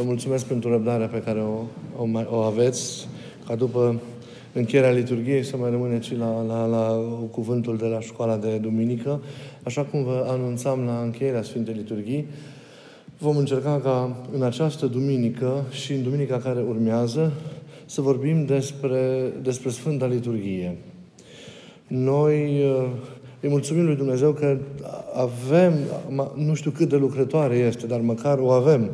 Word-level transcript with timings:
Vă 0.00 0.06
mulțumesc 0.06 0.46
pentru 0.46 0.70
răbdarea 0.70 1.06
pe 1.06 1.22
care 1.22 1.40
o, 1.40 1.62
o, 2.02 2.04
mai, 2.04 2.26
o 2.30 2.36
aveți, 2.36 3.08
ca 3.46 3.54
după 3.54 4.00
încheierea 4.52 4.90
liturgiei 4.90 5.44
să 5.44 5.56
mai 5.56 5.70
rămâneți 5.70 6.14
la, 6.14 6.42
la, 6.42 6.66
la 6.66 7.04
cuvântul 7.30 7.76
de 7.76 7.86
la 7.86 8.00
școala 8.00 8.36
de 8.36 8.56
duminică. 8.56 9.22
Așa 9.62 9.82
cum 9.82 10.04
vă 10.04 10.26
anunțam 10.28 10.84
la 10.84 11.00
încheierea 11.04 11.42
Sfintei 11.42 11.74
Liturghii, 11.74 12.26
vom 13.18 13.36
încerca 13.36 13.80
ca 13.82 14.16
în 14.32 14.42
această 14.42 14.86
duminică 14.86 15.64
și 15.70 15.92
în 15.92 16.02
duminica 16.02 16.38
care 16.38 16.64
urmează 16.68 17.32
să 17.86 18.00
vorbim 18.00 18.44
despre, 18.44 19.32
despre 19.42 19.70
Sfânta 19.70 20.06
Liturghie. 20.06 20.76
Noi 21.86 22.62
îi 23.40 23.48
mulțumim 23.48 23.84
lui 23.84 23.96
Dumnezeu 23.96 24.32
că 24.32 24.58
avem, 25.14 25.72
nu 26.34 26.54
știu 26.54 26.70
cât 26.70 26.88
de 26.88 26.96
lucrătoare 26.96 27.56
este, 27.56 27.86
dar 27.86 28.00
măcar 28.00 28.38
o 28.38 28.50
avem, 28.50 28.90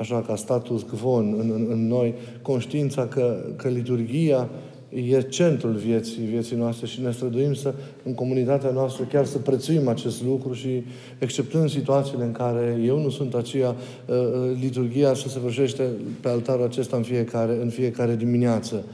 așa 0.00 0.22
ca 0.26 0.36
status 0.36 0.82
quo 0.82 1.10
în, 1.10 1.34
în, 1.38 1.66
în 1.70 1.86
noi, 1.86 2.14
conștiința 2.42 3.06
că, 3.06 3.44
că 3.56 3.68
liturgia 3.68 4.48
e 4.88 5.20
centrul 5.20 5.72
vieții, 5.72 6.22
vieții 6.22 6.56
noastre 6.56 6.86
și 6.86 7.00
ne 7.00 7.10
străduim 7.10 7.54
să, 7.54 7.74
în 8.04 8.14
comunitatea 8.14 8.70
noastră, 8.70 9.04
chiar 9.04 9.24
să 9.24 9.38
prețuim 9.38 9.88
acest 9.88 10.22
lucru 10.22 10.52
și, 10.52 10.82
exceptând 11.18 11.70
situațiile 11.70 12.24
în 12.24 12.32
care 12.32 12.80
eu 12.84 12.98
nu 12.98 13.10
sunt 13.10 13.34
aceea, 13.34 13.68
uh, 13.68 14.16
uh, 14.16 14.56
liturgia 14.60 15.14
să 15.14 15.28
se 15.28 15.38
vârșește 15.38 15.88
pe 16.20 16.28
altarul 16.28 16.64
acesta 16.64 16.96
în 16.96 17.02
fiecare, 17.02 17.58
în 17.62 17.68
fiecare 17.68 18.16
dimineață. 18.16 18.84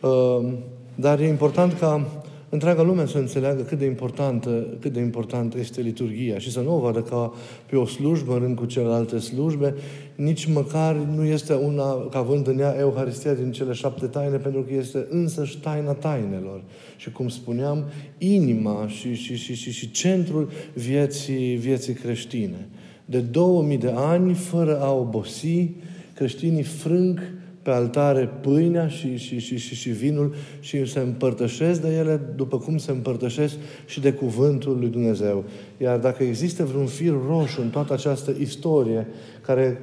Uh, 0.00 0.52
dar 0.94 1.20
e 1.20 1.26
important 1.26 1.72
ca 1.72 2.06
întreaga 2.48 2.82
lume 2.82 3.06
să 3.06 3.18
înțeleagă 3.18 3.62
cât 3.62 3.78
de 3.78 3.84
importantă, 3.84 4.66
cât 4.80 4.92
de 4.92 5.00
importantă 5.00 5.58
este 5.58 5.80
liturgia 5.80 6.38
și 6.38 6.52
să 6.52 6.60
nu 6.60 6.76
o 6.76 6.78
vadă 6.78 7.00
ca 7.00 7.32
pe 7.70 7.76
o 7.76 7.86
slujbă 7.86 8.32
în 8.32 8.38
rând 8.38 8.56
cu 8.56 8.64
celelalte 8.64 9.18
slujbe, 9.18 9.74
nici 10.14 10.44
măcar 10.44 10.94
nu 10.94 11.24
este 11.24 11.54
una 11.54 12.06
ca 12.10 12.18
având 12.18 12.46
în 12.46 12.58
ea 12.58 12.76
Euharistia 12.78 13.34
din 13.34 13.52
cele 13.52 13.72
șapte 13.72 14.06
taine, 14.06 14.36
pentru 14.36 14.62
că 14.62 14.74
este 14.74 15.06
însăși 15.10 15.52
ștaina 15.52 15.92
tainelor. 15.92 16.62
Și 16.96 17.10
cum 17.10 17.28
spuneam, 17.28 17.84
inima 18.18 18.88
și, 18.88 19.14
și, 19.14 19.36
și, 19.36 19.54
și, 19.54 19.72
și 19.72 19.90
centrul 19.90 20.50
vieții, 20.74 21.56
vieții 21.56 21.94
creștine. 21.94 22.68
De 23.04 23.18
2000 23.18 23.78
de 23.78 23.92
ani, 23.94 24.34
fără 24.34 24.80
a 24.80 24.92
obosi, 24.92 25.70
creștinii 26.14 26.62
frâng 26.62 27.20
pe 27.66 27.72
altare 27.72 28.30
pâinea 28.40 28.88
și, 28.88 29.16
și, 29.16 29.38
și, 29.38 29.56
și, 29.56 29.74
și 29.74 29.90
vinul 29.90 30.34
și 30.60 30.86
se 30.86 30.98
împărtășesc 30.98 31.80
de 31.80 31.96
ele 31.96 32.20
după 32.36 32.58
cum 32.58 32.76
se 32.78 32.90
împărtășesc 32.90 33.54
și 33.86 34.00
de 34.00 34.12
cuvântul 34.12 34.78
lui 34.78 34.88
Dumnezeu. 34.88 35.44
Iar 35.76 35.98
dacă 35.98 36.22
există 36.22 36.64
vreun 36.64 36.86
fir 36.86 37.14
roșu 37.28 37.60
în 37.60 37.68
toată 37.68 37.92
această 37.92 38.34
istorie 38.38 39.06
care 39.40 39.78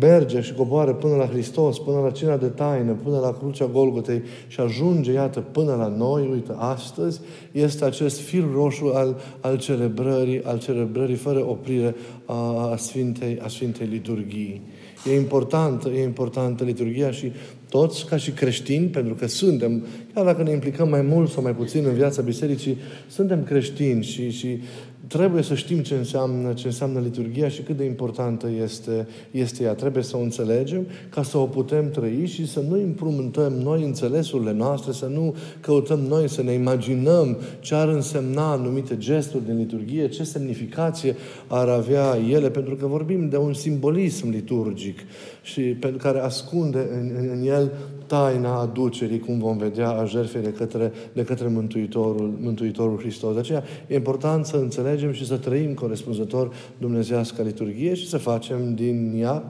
merge 0.00 0.40
și 0.40 0.54
coboară 0.54 0.92
până 0.92 1.14
la 1.16 1.26
Hristos, 1.26 1.78
până 1.78 2.00
la 2.00 2.10
cina 2.10 2.36
de 2.36 2.46
taină, 2.46 2.92
până 2.92 3.18
la 3.18 3.32
crucea 3.32 3.66
Golgotei 3.66 4.22
și 4.46 4.60
ajunge, 4.60 5.12
iată, 5.12 5.40
până 5.40 5.74
la 5.74 5.86
noi, 5.86 6.28
uite, 6.32 6.52
astăzi, 6.56 7.20
este 7.52 7.84
acest 7.84 8.20
fir 8.20 8.44
roșu 8.52 8.86
al, 8.94 9.16
al 9.40 9.58
celebrării, 9.58 10.42
al 10.44 10.58
celebrării 10.58 11.14
fără 11.14 11.48
oprire 11.48 11.94
a, 12.24 12.70
a, 12.70 12.76
Sfintei, 12.76 13.38
a 13.42 13.48
Sfintei 13.48 13.86
Liturghii. 13.86 14.62
E 15.10 15.14
importantă, 15.14 15.88
e 15.88 16.02
importantă 16.02 16.64
liturgia 16.64 17.10
și 17.10 17.32
toți, 17.68 18.06
ca 18.06 18.16
și 18.16 18.30
creștini, 18.30 18.86
pentru 18.86 19.14
că 19.14 19.26
suntem, 19.26 19.84
chiar 20.14 20.24
dacă 20.24 20.42
ne 20.42 20.50
implicăm 20.50 20.88
mai 20.88 21.02
mult 21.02 21.30
sau 21.30 21.42
mai 21.42 21.54
puțin 21.54 21.84
în 21.86 21.94
viața 21.94 22.22
bisericii, 22.22 22.76
suntem 23.08 23.44
creștini 23.44 24.04
și, 24.04 24.30
și 24.30 24.60
trebuie 25.08 25.42
să 25.42 25.54
știm 25.54 25.78
ce 25.78 25.94
înseamnă, 25.94 26.52
ce 26.52 26.66
înseamnă 26.66 27.00
liturgia 27.00 27.48
și 27.48 27.62
cât 27.62 27.76
de 27.76 27.84
importantă 27.84 28.48
este, 28.62 29.08
este 29.30 29.62
ea. 29.62 29.74
Trebuie 29.74 30.02
să 30.02 30.16
o 30.16 30.20
înțelegem 30.20 30.86
ca 31.08 31.22
să 31.22 31.38
o 31.38 31.44
putem 31.44 31.90
trăi 31.90 32.26
și 32.26 32.48
să 32.48 32.60
nu 32.68 32.74
împrumântăm 32.74 33.52
noi 33.52 33.82
înțelesurile 33.82 34.52
noastre, 34.52 34.92
să 34.92 35.06
nu 35.06 35.34
căutăm 35.60 36.00
noi 36.00 36.28
să 36.28 36.42
ne 36.42 36.52
imaginăm 36.52 37.36
ce 37.60 37.74
ar 37.74 37.88
însemna 37.88 38.50
anumite 38.50 38.96
gesturi 38.96 39.44
din 39.44 39.56
liturgie, 39.56 40.08
ce 40.08 40.24
semnificație 40.24 41.16
ar 41.46 41.68
avea 41.68 42.18
ele, 42.30 42.50
pentru 42.50 42.74
că 42.74 42.86
vorbim 42.86 43.28
de 43.28 43.36
un 43.36 43.54
simbolism 43.54 44.30
liturgic 44.30 44.98
și 45.46 45.60
pentru 45.60 45.98
care 45.98 46.18
ascunde 46.18 46.88
în, 46.92 47.10
în, 47.18 47.28
în 47.32 47.46
el 47.46 47.72
taina 48.06 48.60
aducerii, 48.60 49.18
cum 49.18 49.38
vom 49.38 49.56
vedea, 49.56 49.88
a 49.88 50.04
jertfei 50.04 50.42
de 50.42 50.52
către, 50.52 50.92
de 51.12 51.24
către 51.24 51.48
Mântuitorul, 51.48 52.38
Mântuitorul 52.40 52.98
Hristos. 52.98 53.32
De 53.32 53.38
aceea 53.38 53.64
e 53.86 53.94
important 53.94 54.46
să 54.46 54.56
înțelegem 54.56 55.12
și 55.12 55.26
să 55.26 55.36
trăim 55.36 55.74
corespunzător 55.74 56.54
dumnezească 56.78 57.42
liturghie 57.42 57.94
și 57.94 58.08
să 58.08 58.18
facem 58.18 58.74
din 58.74 59.12
ea 59.16 59.44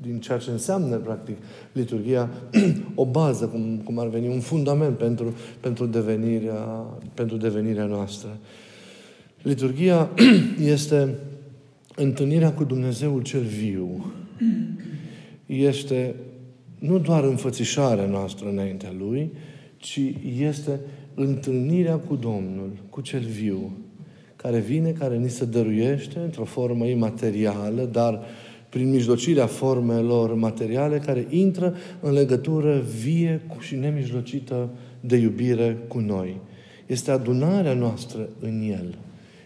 din 0.00 0.20
ceea 0.20 0.38
ce 0.38 0.50
înseamnă, 0.50 0.96
practic, 0.96 1.36
liturgia, 1.72 2.30
o 2.94 3.04
bază, 3.04 3.46
cum, 3.46 3.80
cum 3.84 3.98
ar 3.98 4.08
veni, 4.08 4.28
un 4.28 4.40
fundament 4.40 4.96
pentru, 4.96 5.34
pentru, 5.60 5.86
devenirea, 5.86 6.86
pentru 7.14 7.36
devenirea 7.36 7.84
noastră. 7.84 8.28
Liturgia 9.42 10.10
este 10.74 11.14
întâlnirea 11.96 12.52
cu 12.52 12.64
Dumnezeul 12.64 13.22
cel 13.22 13.42
viu. 13.42 14.04
Este 15.56 16.14
nu 16.78 16.98
doar 16.98 17.24
înfățișarea 17.24 18.06
noastră 18.06 18.48
înaintea 18.48 18.94
Lui, 18.98 19.30
ci 19.76 20.00
este 20.38 20.80
întâlnirea 21.14 21.96
cu 21.96 22.16
Domnul, 22.16 22.70
cu 22.90 23.00
cel 23.00 23.20
viu, 23.20 23.72
care 24.36 24.58
vine, 24.58 24.90
care 24.90 25.16
ni 25.16 25.30
se 25.30 25.44
dăruiește 25.44 26.18
într-o 26.18 26.44
formă 26.44 26.86
imaterială, 26.86 27.88
dar 27.92 28.20
prin 28.68 28.90
mijlocirea 28.90 29.46
formelor 29.46 30.34
materiale, 30.34 30.98
care 30.98 31.26
intră 31.30 31.74
în 32.00 32.12
legătură 32.12 32.82
vie 33.02 33.40
și 33.60 33.74
nemijlocită 33.74 34.68
de 35.00 35.16
iubire 35.16 35.78
cu 35.88 35.98
noi. 35.98 36.40
Este 36.86 37.10
adunarea 37.10 37.74
noastră 37.74 38.28
în 38.40 38.62
El. 38.70 38.98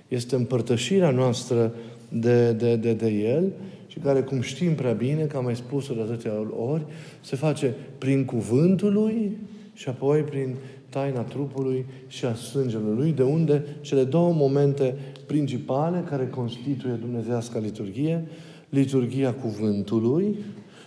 Este 0.09 0.35
împărtășirea 0.35 1.11
noastră 1.11 1.75
de, 2.09 2.53
de, 2.53 2.77
de, 2.77 2.93
de 2.93 3.09
El 3.09 3.53
și 3.97 4.03
care, 4.03 4.21
cum 4.21 4.41
știm 4.41 4.75
prea 4.75 4.93
bine, 4.93 5.23
că 5.23 5.37
am 5.37 5.45
mai 5.45 5.57
spus-o 5.57 5.95
de 5.95 6.01
atâtea 6.01 6.33
ori, 6.57 6.85
se 7.21 7.37
face 7.37 7.75
prin 7.99 8.25
cuvântul 8.25 8.93
lui 8.93 9.37
și 9.75 9.89
apoi 9.89 10.21
prin 10.21 10.55
taina 10.89 11.21
trupului 11.21 11.87
și 12.07 12.25
a 12.25 12.35
sângelui 12.35 12.97
lui, 12.97 13.13
de 13.13 13.23
unde 13.23 13.65
cele 13.81 14.05
două 14.05 14.33
momente 14.33 14.95
principale 15.27 16.05
care 16.09 16.29
constituie 16.29 16.93
Dumnezească 16.93 17.59
liturghie, 17.59 18.25
liturghia 18.69 19.35
cuvântului, 19.35 20.37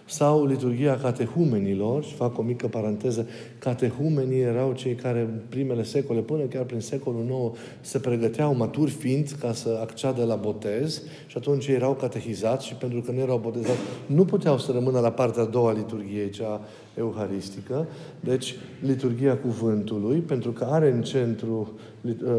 sau 0.09 0.45
liturgia 0.45 0.95
catehumenilor, 1.01 2.03
și 2.03 2.13
fac 2.13 2.37
o 2.37 2.41
mică 2.41 2.67
paranteză, 2.67 3.27
catehumenii 3.59 4.39
erau 4.39 4.71
cei 4.73 4.95
care 4.95 5.19
în 5.19 5.39
primele 5.49 5.83
secole, 5.83 6.19
până 6.19 6.43
chiar 6.43 6.63
prin 6.63 6.79
secolul 6.79 7.23
IX, 7.23 7.59
se 7.81 7.99
pregăteau 7.99 8.55
maturi 8.55 8.91
fiind 8.91 9.35
ca 9.39 9.53
să 9.53 9.77
acceadă 9.81 10.23
la 10.23 10.35
botez 10.35 11.01
și 11.27 11.37
atunci 11.37 11.67
erau 11.67 11.93
catehizați 11.93 12.65
și 12.65 12.73
pentru 12.73 13.01
că 13.01 13.11
nu 13.11 13.19
erau 13.19 13.37
botezați, 13.37 13.79
nu 14.05 14.25
puteau 14.25 14.57
să 14.57 14.71
rămână 14.71 14.99
la 14.99 15.11
partea 15.11 15.41
a 15.43 15.45
doua 15.45 15.73
liturgiei, 15.73 16.29
cea 16.29 16.61
euharistică, 16.97 17.87
deci 18.19 18.55
liturgia 18.81 19.37
cuvântului, 19.37 20.19
pentru 20.19 20.51
că 20.51 20.63
are 20.63 20.91
în 20.91 21.01
centru, 21.01 21.71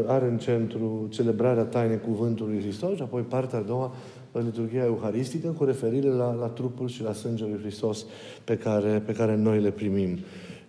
are 0.05 0.25
în 0.25 0.37
centru 0.37 1.07
celebrarea 1.09 1.63
tainei 1.63 1.99
cuvântului 1.99 2.59
Hristos 2.59 2.95
și 2.95 3.01
apoi 3.01 3.21
partea 3.21 3.59
a 3.59 3.61
doua 3.61 3.93
liturgia 4.39 4.83
euharistică 4.83 5.47
cu 5.47 5.63
referire 5.63 6.07
la, 6.07 6.33
la 6.33 6.47
trupul 6.47 6.87
și 6.87 7.03
la 7.03 7.13
sângele 7.13 7.49
lui 7.49 7.59
Hristos 7.61 8.05
pe 8.43 8.57
care, 8.57 9.03
pe 9.05 9.11
care 9.11 9.35
noi 9.35 9.61
le 9.61 9.71
primim. 9.71 10.17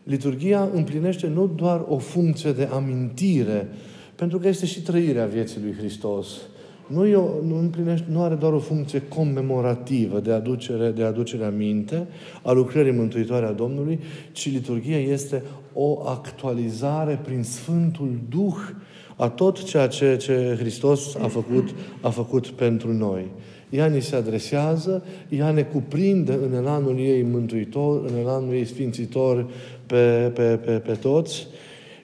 Liturgia 0.02 0.70
împlinește 0.72 1.26
nu 1.26 1.46
doar 1.46 1.84
o 1.88 1.98
funcție 1.98 2.52
de 2.52 2.68
amintire, 2.72 3.68
pentru 4.14 4.38
că 4.38 4.48
este 4.48 4.66
și 4.66 4.82
trăirea 4.82 5.26
vieții 5.26 5.60
lui 5.62 5.74
Hristos. 5.78 6.26
Nu, 6.86 7.06
e 7.06 7.14
o, 7.14 7.28
nu, 7.46 7.58
împlinește, 7.58 8.06
nu 8.10 8.22
are 8.22 8.34
doar 8.34 8.52
o 8.52 8.58
funcție 8.58 9.02
comemorativă 9.08 10.20
de 10.20 10.32
aducere, 10.32 10.90
de 10.90 11.02
aducere 11.02 11.44
aminte 11.44 12.06
a 12.42 12.52
lucrării 12.52 12.92
mântuitoare 12.92 13.46
a 13.46 13.52
Domnului, 13.52 14.00
ci 14.32 14.50
liturgia 14.50 14.96
este 14.96 15.42
o 15.72 16.08
actualizare 16.08 17.20
prin 17.24 17.42
Sfântul 17.42 18.18
Duh 18.28 18.56
a 19.16 19.28
tot 19.28 19.62
ceea 19.62 19.86
ce, 19.86 20.16
ce 20.16 20.56
Hristos 20.58 21.14
a 21.14 21.26
făcut, 21.26 21.74
a 22.00 22.08
făcut 22.08 22.46
pentru 22.46 22.92
noi. 22.92 23.30
Ea 23.72 23.86
ni 23.86 24.02
se 24.02 24.16
adresează, 24.16 25.04
ea 25.28 25.50
ne 25.50 25.62
cuprinde 25.62 26.38
în 26.46 26.54
elanul 26.54 26.98
ei 26.98 27.22
mântuitor, 27.22 28.04
în 28.06 28.16
elanul 28.16 28.54
ei 28.54 28.64
sfințitor 28.64 29.50
pe, 29.86 30.30
pe, 30.34 30.58
pe, 30.64 30.70
pe 30.70 30.92
toți. 30.92 31.46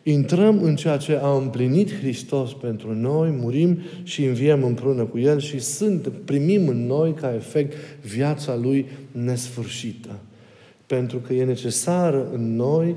Intrăm 0.02 0.62
în 0.62 0.76
ceea 0.76 0.96
ce 0.96 1.18
a 1.22 1.36
împlinit 1.36 1.94
Hristos 1.94 2.52
pentru 2.52 2.94
noi, 2.94 3.30
murim 3.30 3.78
și 4.02 4.24
înviem 4.24 4.64
împreună 4.64 5.04
cu 5.04 5.18
El 5.18 5.40
și 5.40 5.58
sunt, 5.58 6.12
primim 6.24 6.68
în 6.68 6.86
noi 6.86 7.12
ca 7.12 7.34
efect 7.34 7.72
viața 8.02 8.56
Lui 8.56 8.86
nesfârșită. 9.12 10.18
Pentru 10.86 11.18
că 11.18 11.32
e 11.32 11.44
necesară 11.44 12.28
în 12.32 12.56
noi 12.56 12.96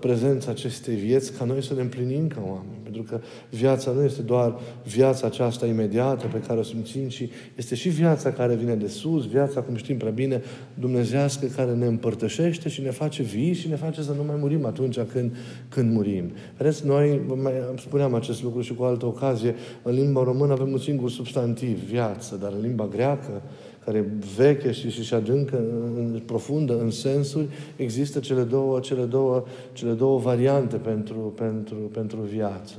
prezența 0.00 0.50
acestei 0.50 0.94
vieți 0.94 1.32
ca 1.32 1.44
noi 1.44 1.62
să 1.62 1.74
ne 1.74 1.80
împlinim 1.80 2.26
ca 2.28 2.40
oameni. 2.46 2.79
Pentru 2.90 3.16
că 3.16 3.20
viața 3.50 3.90
nu 3.90 4.04
este 4.04 4.22
doar 4.22 4.58
viața 4.84 5.26
aceasta 5.26 5.66
imediată 5.66 6.26
pe 6.26 6.40
care 6.40 6.58
o 6.58 6.62
simțim, 6.62 7.08
ci 7.08 7.28
este 7.56 7.74
și 7.74 7.88
viața 7.88 8.32
care 8.32 8.54
vine 8.54 8.74
de 8.74 8.86
sus, 8.86 9.26
viața, 9.26 9.60
cum 9.60 9.74
știm 9.76 9.96
prea 9.96 10.10
bine, 10.10 10.42
dumnezească 10.74 11.46
care 11.46 11.72
ne 11.72 11.86
împărtășește 11.86 12.68
și 12.68 12.80
ne 12.80 12.90
face 12.90 13.22
vii 13.22 13.52
și 13.52 13.68
ne 13.68 13.76
face 13.76 14.02
să 14.02 14.12
nu 14.12 14.24
mai 14.24 14.36
murim 14.38 14.64
atunci 14.64 15.00
când, 15.00 15.36
când 15.68 15.92
murim. 15.92 16.32
Vedeți, 16.56 16.86
noi, 16.86 17.20
mai, 17.42 17.52
spuneam 17.78 18.14
acest 18.14 18.42
lucru 18.42 18.60
și 18.60 18.74
cu 18.74 18.82
altă 18.82 19.06
ocazie, 19.06 19.54
în 19.82 19.94
limba 19.94 20.22
română 20.22 20.52
avem 20.52 20.72
un 20.72 20.78
singur 20.78 21.10
substantiv, 21.10 21.78
viață, 21.78 22.36
dar 22.36 22.52
în 22.52 22.60
limba 22.60 22.86
greacă, 22.86 23.42
care 23.84 24.04
veche 24.36 24.72
și, 24.72 24.90
și, 24.90 25.02
și 25.02 25.14
adâncă, 25.14 25.56
în, 25.96 26.20
profundă 26.26 26.80
în 26.80 26.90
sensuri, 26.90 27.46
există 27.76 28.18
cele 28.18 28.42
două, 28.42 28.80
cele 28.80 29.04
două, 29.04 29.44
cele 29.72 29.92
două 29.92 30.18
variante 30.18 30.76
pentru, 30.76 31.32
pentru, 31.36 31.74
pentru 31.74 32.18
viață. 32.20 32.74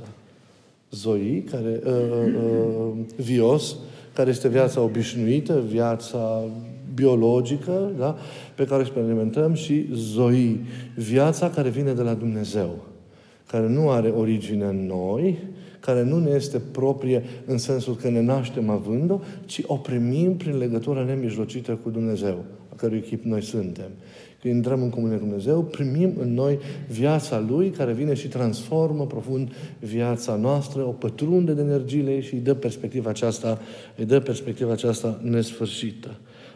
Zoi, 0.90 1.44
care, 1.50 1.80
uh, 1.84 1.92
uh, 1.92 2.34
uh, 2.34 2.92
vios, 3.16 3.76
care 4.14 4.30
este 4.30 4.48
viața 4.48 4.80
obișnuită, 4.80 5.62
viața 5.68 6.42
biologică, 6.94 7.90
da? 7.98 8.16
pe 8.54 8.64
care 8.64 8.80
o 8.80 8.84
experimentăm, 8.84 9.54
și 9.54 9.88
zoi, 9.92 10.60
viața 10.96 11.50
care 11.50 11.68
vine 11.68 11.92
de 11.92 12.02
la 12.02 12.14
Dumnezeu, 12.14 12.78
care 13.46 13.68
nu 13.68 13.90
are 13.90 14.08
origine 14.08 14.64
în 14.64 14.86
noi, 14.86 15.38
care 15.82 16.02
nu 16.02 16.18
ne 16.18 16.30
este 16.30 16.60
proprie 16.72 17.22
în 17.44 17.58
sensul 17.58 17.96
că 17.96 18.08
ne 18.08 18.20
naștem 18.20 18.68
având-o, 18.68 19.20
ci 19.44 19.62
o 19.66 19.76
primim 19.76 20.36
prin 20.36 20.58
legătura 20.58 21.04
nemijlocită 21.04 21.78
cu 21.82 21.90
Dumnezeu, 21.90 22.44
a 22.72 22.74
cărui 22.76 23.00
chip 23.00 23.24
noi 23.24 23.42
suntem. 23.42 23.90
Când 24.40 24.54
intrăm 24.54 24.82
în 24.82 24.90
comunie 24.90 25.16
cu 25.16 25.24
Dumnezeu, 25.24 25.62
primim 25.62 26.12
în 26.20 26.34
noi 26.34 26.58
viața 26.88 27.44
Lui, 27.48 27.70
care 27.70 27.92
vine 27.92 28.14
și 28.14 28.28
transformă 28.28 29.06
profund 29.06 29.52
viața 29.78 30.36
noastră, 30.36 30.82
o 30.82 30.90
pătrunde 30.90 31.52
de 31.52 31.60
energiile 31.60 32.20
și 32.20 32.34
îi 32.34 32.40
dă 32.40 32.54
perspectiva 32.54 33.10
aceasta, 33.10 33.58
îi 33.96 34.04
dă 34.04 34.20
perspectiva 34.20 34.72
aceasta 34.72 35.20
nesfârșită. 35.22 36.10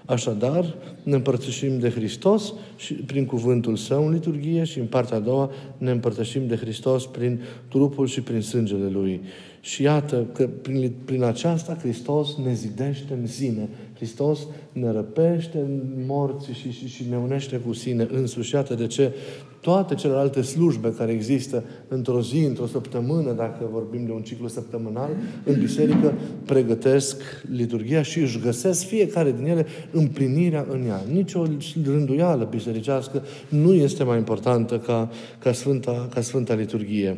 Așadar, 0.07 0.75
ne 1.03 1.15
împărtășim 1.15 1.79
de 1.79 1.91
Hristos 1.91 2.53
și 2.77 2.95
prin 2.95 3.27
cuvântul 3.27 3.77
Său 3.77 4.07
în 4.07 4.13
liturghie 4.13 4.65
și 4.65 4.79
în 4.79 4.87
partea 4.87 5.17
a 5.17 5.21
doua 5.21 5.51
ne 5.79 5.91
împărtășim 5.91 6.47
de 6.47 6.57
Hristos 6.57 7.07
prin 7.07 7.41
trupul 7.69 8.07
și 8.07 8.21
prin 8.21 8.41
sângele 8.41 8.89
Lui. 8.89 9.21
Și 9.67 9.83
iată 9.83 10.27
că 10.33 10.49
prin, 10.63 10.93
prin 11.05 11.23
aceasta 11.23 11.77
Hristos 11.81 12.37
ne 12.45 12.53
zidește 12.53 13.13
în 13.21 13.27
sine. 13.27 13.69
Hristos 13.95 14.47
ne 14.73 14.91
răpește 14.91 15.59
în 15.59 16.05
morți 16.07 16.53
și, 16.53 16.71
și, 16.71 16.89
și 16.89 17.05
ne 17.11 17.17
unește 17.17 17.57
cu 17.57 17.73
sine 17.73 18.09
însuși. 18.13 18.55
Iată 18.55 18.75
de 18.75 18.87
ce 18.87 19.15
toate 19.61 19.95
celelalte 19.95 20.43
slujbe 20.43 20.93
care 20.93 21.13
există 21.13 21.65
într-o 21.89 22.23
zi, 22.23 22.39
într-o 22.39 22.67
săptămână, 22.67 23.33
dacă 23.33 23.69
vorbim 23.73 24.05
de 24.07 24.13
un 24.13 24.23
ciclu 24.23 24.49
săptămânal, 24.49 25.11
în 25.45 25.61
biserică 25.61 26.15
pregătesc 26.45 27.23
liturgia 27.51 28.03
și 28.03 28.19
își 28.19 28.41
găsesc 28.41 28.87
fiecare 28.87 29.33
din 29.33 29.47
ele 29.47 29.67
împlinirea 29.91 30.67
în 30.71 30.87
ea. 30.87 31.03
Nici 31.13 31.35
o 31.35 31.45
rânduială 31.85 32.45
bisericească 32.51 33.23
nu 33.49 33.75
este 33.75 34.05
mai 34.05 34.19
importantă 34.19 34.79
ca, 34.79 35.11
ca, 35.39 35.53
Sfânta, 35.53 36.09
ca 36.11 36.21
Sfânta 36.21 36.55
Liturghie 36.55 37.17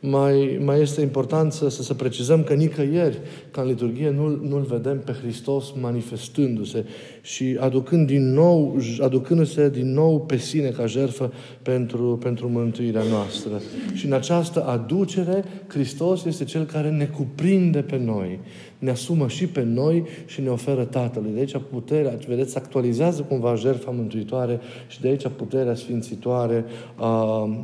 mai, 0.00 0.60
mai 0.64 0.80
este 0.80 1.00
important 1.00 1.52
să, 1.52 1.68
să, 1.68 1.82
să 1.82 1.94
precizăm 1.94 2.42
că 2.42 2.54
nicăieri, 2.54 3.18
ca 3.50 3.60
în 3.60 3.68
liturghie, 3.68 4.10
nu, 4.10 4.28
nu-L 4.48 4.62
vedem 4.62 5.00
pe 5.04 5.12
Hristos 5.12 5.72
manifestându-se 5.80 6.84
și 7.22 7.56
aducând 7.60 8.06
din 8.06 8.32
nou, 8.32 8.76
aducându-se 9.00 9.70
din 9.70 9.92
nou 9.92 10.20
pe 10.20 10.36
sine 10.36 10.68
ca 10.68 10.86
jertfă 10.86 11.32
pentru, 11.62 12.18
pentru 12.22 12.48
mântuirea 12.48 13.02
noastră. 13.10 13.60
Și 13.94 14.06
în 14.06 14.12
această 14.12 14.66
aducere, 14.66 15.44
Hristos 15.66 16.24
este 16.24 16.44
Cel 16.44 16.64
care 16.64 16.90
ne 16.90 17.04
cuprinde 17.04 17.80
pe 17.80 17.96
noi, 17.96 18.40
ne 18.78 18.90
asumă 18.90 19.28
și 19.28 19.46
pe 19.46 19.62
noi 19.62 20.04
și 20.26 20.40
ne 20.40 20.48
oferă 20.48 20.84
Tatălui. 20.84 21.30
De 21.32 21.38
aici 21.38 21.56
puterea, 21.70 22.18
vedeți, 22.28 22.56
actualizează 22.56 23.22
cumva 23.22 23.54
jertfa 23.54 23.90
mântuitoare 23.90 24.60
și 24.88 25.00
de 25.00 25.08
aici 25.08 25.26
puterea 25.36 25.74
sfințitoare 25.74 26.64
a, 26.94 27.06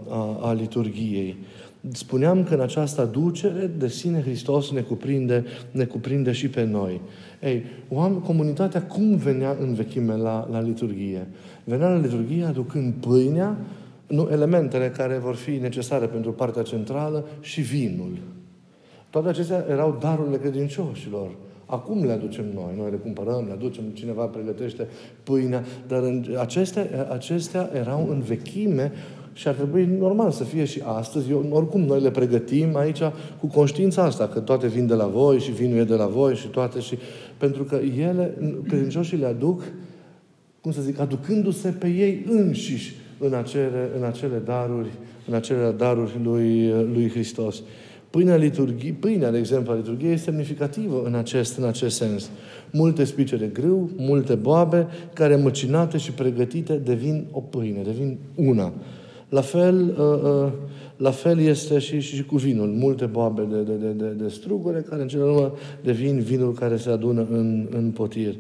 a, 0.08 0.38
a 0.42 0.52
liturghiei. 0.52 1.36
Spuneam 1.92 2.44
că 2.44 2.54
în 2.54 2.60
această 2.60 3.00
aducere 3.00 3.70
de 3.78 3.88
sine 3.88 4.20
Hristos 4.20 4.70
ne 4.70 4.80
cuprinde, 4.80 5.44
ne 5.70 5.84
cuprinde 5.84 6.32
și 6.32 6.48
pe 6.48 6.64
noi. 6.64 7.00
Ei, 7.42 7.64
oameni, 7.88 8.22
comunitatea 8.22 8.82
cum 8.82 9.16
venea 9.16 9.56
în 9.60 9.74
vechime 9.74 10.16
la, 10.16 10.48
la 10.50 10.60
liturghie? 10.60 11.26
Venea 11.64 11.88
la 11.88 11.98
liturghie 11.98 12.44
aducând 12.44 12.92
pâinea, 12.92 13.58
nu, 14.06 14.28
elementele 14.30 14.90
care 14.90 15.18
vor 15.18 15.34
fi 15.34 15.50
necesare 15.50 16.06
pentru 16.06 16.32
partea 16.32 16.62
centrală 16.62 17.26
și 17.40 17.60
vinul. 17.60 18.18
Toate 19.10 19.28
acestea 19.28 19.66
erau 19.68 19.96
darurile 20.00 20.36
credincioșilor. 20.36 21.30
Acum 21.66 22.04
le 22.04 22.12
aducem 22.12 22.44
noi, 22.54 22.74
noi 22.76 22.90
le 22.90 22.96
cumpărăm, 22.96 23.44
le 23.46 23.52
aducem, 23.52 23.84
cineva 23.92 24.24
pregătește 24.24 24.88
pâinea, 25.22 25.64
dar 25.88 26.02
în, 26.02 26.24
acestea, 26.38 27.08
acestea 27.10 27.70
erau 27.74 28.08
în 28.10 28.20
vechime 28.20 28.92
și 29.34 29.48
ar 29.48 29.54
trebui 29.54 29.88
normal 29.98 30.30
să 30.30 30.44
fie 30.44 30.64
și 30.64 30.80
astăzi. 30.84 31.30
Eu, 31.30 31.46
oricum, 31.50 31.80
noi 31.80 32.00
le 32.00 32.10
pregătim 32.10 32.76
aici 32.76 33.00
cu 33.40 33.46
conștiința 33.46 34.02
asta, 34.02 34.28
că 34.28 34.40
toate 34.40 34.66
vin 34.66 34.86
de 34.86 34.94
la 34.94 35.06
voi 35.06 35.38
și 35.38 35.50
vinul 35.50 35.78
e 35.78 35.84
de 35.84 35.94
la 35.94 36.06
voi 36.06 36.34
și 36.34 36.46
toate 36.46 36.80
și... 36.80 36.98
Pentru 37.38 37.64
că 37.64 37.80
ele, 37.98 38.38
credincioșii 38.68 39.16
le 39.16 39.26
aduc, 39.26 39.62
cum 40.60 40.72
să 40.72 40.80
zic, 40.80 41.00
aducându-se 41.00 41.68
pe 41.68 41.86
ei 41.86 42.24
înșiși 42.28 42.94
în 43.18 43.34
acele, 43.34 43.90
în 43.98 44.04
acele 44.04 44.42
daruri, 44.44 44.88
în 45.28 45.34
acele 45.34 45.74
daruri 45.76 46.20
lui, 46.22 46.68
lui 46.68 47.08
Hristos. 47.08 47.62
Pâinea, 48.10 48.36
liturghie, 48.36 48.96
pâinea, 49.00 49.30
de 49.30 49.38
exemplu, 49.38 49.72
a 49.72 49.76
liturghiei 49.76 50.12
este 50.12 50.24
semnificativă 50.24 51.02
în 51.04 51.14
acest, 51.14 51.58
în 51.58 51.64
acest 51.64 51.96
sens. 51.96 52.30
Multe 52.70 53.04
spice 53.04 53.36
de 53.36 53.50
grâu, 53.52 53.90
multe 53.96 54.34
boabe, 54.34 54.86
care 55.12 55.36
măcinate 55.36 55.98
și 55.98 56.12
pregătite 56.12 56.74
devin 56.74 57.26
o 57.30 57.40
pâine, 57.40 57.82
devin 57.82 58.18
una. 58.34 58.72
La 59.28 59.40
fel, 59.40 59.94
uh, 59.98 60.22
uh, 60.22 60.52
la 60.96 61.10
fel 61.10 61.38
este 61.38 61.78
și, 61.78 62.00
și, 62.00 62.16
și 62.16 62.24
cu 62.24 62.36
vinul. 62.36 62.68
Multe 62.68 63.04
boabe 63.04 63.42
de, 63.42 63.62
de, 63.62 63.72
de, 63.72 63.88
de, 63.88 64.08
de 64.22 64.28
strugure 64.28 64.84
care 64.88 65.02
în 65.02 65.08
cele 65.08 65.22
urmă 65.22 65.52
devin 65.82 66.20
vinul 66.20 66.52
care 66.52 66.76
se 66.76 66.90
adună 66.90 67.26
în, 67.30 67.66
în 67.70 67.90
potir. 67.90 68.34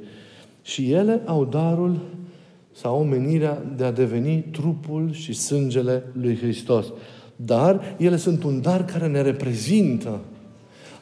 Și 0.62 0.92
ele 0.92 1.22
au 1.24 1.44
darul 1.44 1.98
sau 2.72 3.00
omenirea 3.00 3.62
de 3.76 3.84
a 3.84 3.92
deveni 3.92 4.44
trupul 4.50 5.12
și 5.12 5.32
sângele 5.32 6.02
lui 6.12 6.36
Hristos. 6.36 6.86
Dar 7.36 7.80
ele 7.98 8.16
sunt 8.16 8.44
un 8.44 8.60
dar 8.60 8.84
care 8.84 9.06
ne 9.06 9.22
reprezintă. 9.22 10.20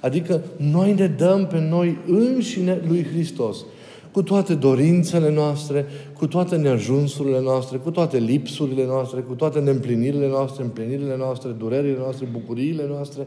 Adică 0.01 0.43
noi 0.57 0.95
ne 0.95 1.07
dăm 1.07 1.47
pe 1.47 1.61
noi 1.61 1.99
înșine 2.07 2.83
lui 2.89 3.05
Hristos 3.05 3.65
cu 4.13 4.23
toate 4.23 4.55
dorințele 4.55 5.33
noastre, 5.33 5.87
cu 6.13 6.27
toate 6.27 6.57
neajunsurile 6.57 7.41
noastre, 7.41 7.77
cu 7.77 7.91
toate 7.91 8.19
lipsurile 8.19 8.87
noastre, 8.87 9.21
cu 9.21 9.35
toate 9.35 9.61
neîmplinirile 9.61 10.29
noastre, 10.29 10.63
împlinirile 10.63 11.17
noastre, 11.17 11.51
durerile 11.51 11.99
noastre, 11.99 12.29
bucuriile 12.33 12.85
noastre, 12.89 13.27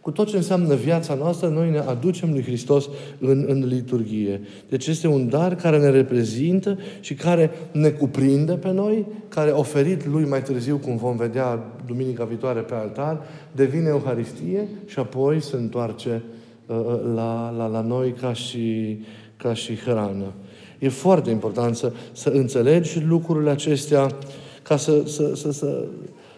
cu 0.00 0.10
tot 0.10 0.28
ce 0.28 0.36
înseamnă 0.36 0.74
viața 0.74 1.14
noastră, 1.14 1.48
noi 1.48 1.70
ne 1.70 1.78
aducem 1.78 2.30
lui 2.30 2.42
Hristos 2.42 2.88
în, 3.18 3.44
în 3.48 3.66
liturghie. 3.66 4.40
Deci 4.68 4.86
este 4.86 5.06
un 5.06 5.28
dar 5.28 5.54
care 5.54 5.78
ne 5.78 5.90
reprezintă 5.90 6.78
și 7.00 7.14
care 7.14 7.50
ne 7.72 7.88
cuprinde 7.88 8.52
pe 8.52 8.70
noi, 8.70 9.06
care 9.28 9.50
oferit 9.50 10.06
lui 10.06 10.24
mai 10.24 10.42
târziu, 10.42 10.76
cum 10.76 10.96
vom 10.96 11.16
vedea 11.16 11.72
duminica 11.86 12.24
viitoare 12.24 12.60
pe 12.60 12.74
altar, 12.74 13.20
devine 13.52 13.88
Euharistie 13.88 14.68
și 14.86 14.98
apoi 14.98 15.42
se 15.42 15.56
întoarce 15.56 16.22
uh, 16.66 16.76
uh 16.76 17.00
la, 17.14 17.54
la, 17.56 17.66
la 17.66 17.80
noi 17.80 18.12
ca 18.12 18.32
și, 18.32 18.98
ca 19.38 19.54
și 19.54 19.76
hrană. 19.76 20.32
E 20.78 20.88
foarte 20.88 21.30
important 21.30 21.76
să, 21.76 21.92
să 22.12 22.28
înțelegi 22.28 23.04
lucrurile 23.04 23.50
acestea 23.50 24.16
ca 24.62 24.76
să, 24.76 25.02
să, 25.06 25.34
să, 25.34 25.52
să, 25.52 25.84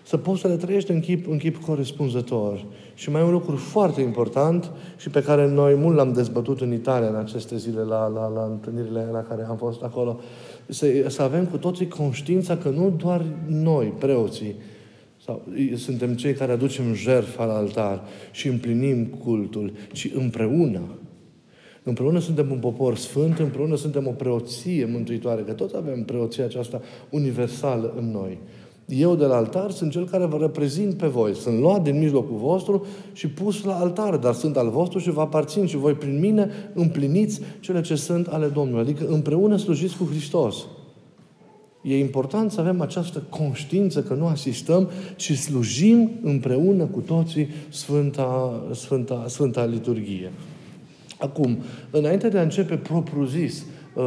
să 0.03 0.17
poți 0.17 0.41
să 0.41 0.49
le 0.49 0.57
trăiești 0.57 0.91
în 0.91 1.01
chip, 1.01 1.31
în 1.31 1.39
chip 1.39 1.57
corespunzător. 1.57 2.65
Și 2.95 3.11
mai 3.11 3.23
un 3.23 3.31
lucru 3.31 3.57
foarte 3.57 4.01
important 4.01 4.71
și 4.97 5.09
pe 5.09 5.23
care 5.23 5.49
noi 5.49 5.75
mult 5.75 5.97
l-am 5.97 6.13
dezbătut 6.13 6.61
în 6.61 6.73
Italia 6.73 7.09
în 7.09 7.15
aceste 7.15 7.57
zile 7.57 7.81
la, 7.81 8.07
la, 8.07 8.29
la 8.29 8.45
întâlnirile 8.51 9.09
la 9.13 9.23
care 9.23 9.47
am 9.49 9.57
fost 9.57 9.83
acolo, 9.83 10.21
să, 10.67 10.87
să 11.07 11.23
avem 11.23 11.47
cu 11.47 11.57
toții 11.57 11.89
conștiința 11.89 12.57
că 12.57 12.69
nu 12.69 12.91
doar 12.97 13.25
noi, 13.47 13.95
preoții, 13.99 14.55
sau 15.25 15.43
suntem 15.77 16.15
cei 16.15 16.33
care 16.33 16.53
aducem 16.53 16.95
jertfa 16.95 17.45
la 17.45 17.57
altar 17.57 18.03
și 18.31 18.49
împlinim 18.49 19.07
cultul, 19.07 19.73
ci 19.93 20.11
împreună 20.15 20.81
Împreună 21.91 22.19
suntem 22.19 22.51
un 22.51 22.59
popor 22.59 22.97
sfânt, 22.97 23.39
împreună 23.39 23.77
suntem 23.77 24.07
o 24.07 24.11
preoție 24.11 24.89
mântuitoare, 24.93 25.43
că 25.43 25.53
toți 25.53 25.77
avem 25.77 26.05
preoția 26.05 26.45
aceasta 26.45 26.81
universală 27.09 27.95
în 27.97 28.11
noi. 28.11 28.39
Eu 28.87 29.15
de 29.15 29.25
la 29.25 29.37
altar 29.37 29.71
sunt 29.71 29.91
cel 29.91 30.09
care 30.09 30.25
vă 30.25 30.37
reprezint 30.37 30.95
pe 30.95 31.07
voi. 31.07 31.35
Sunt 31.35 31.59
luat 31.59 31.83
din 31.83 31.99
mijlocul 31.99 32.37
vostru 32.37 32.87
și 33.13 33.29
pus 33.29 33.65
la 33.65 33.75
altar, 33.79 34.17
dar 34.17 34.35
sunt 34.35 34.57
al 34.57 34.71
vostru 34.71 34.99
și 34.99 35.11
vă 35.11 35.21
aparțin 35.21 35.67
și 35.67 35.77
voi 35.77 35.93
prin 35.93 36.19
mine 36.19 36.51
împliniți 36.75 37.41
cele 37.61 37.81
ce 37.81 37.95
sunt 37.95 38.27
ale 38.27 38.47
Domnului. 38.47 38.81
Adică 38.81 39.07
împreună 39.07 39.57
slujiți 39.57 39.97
cu 39.97 40.05
Hristos. 40.05 40.57
E 41.83 41.99
important 41.99 42.51
să 42.51 42.61
avem 42.61 42.81
această 42.81 43.23
conștiință 43.29 44.03
că 44.03 44.15
nu 44.15 44.27
asistăm, 44.27 44.89
ci 45.17 45.33
slujim 45.33 46.11
împreună 46.23 46.85
cu 46.85 47.01
toții 47.01 47.49
Sfânta, 47.69 48.63
Sfânta, 48.73 49.25
Sfânta 49.29 49.65
Liturghie. 49.65 50.31
Acum, 51.21 51.59
înainte 51.91 52.29
de 52.29 52.39
a 52.39 52.43
începe 52.43 52.75
propriu-zis 52.75 53.65
uh, 53.95 54.05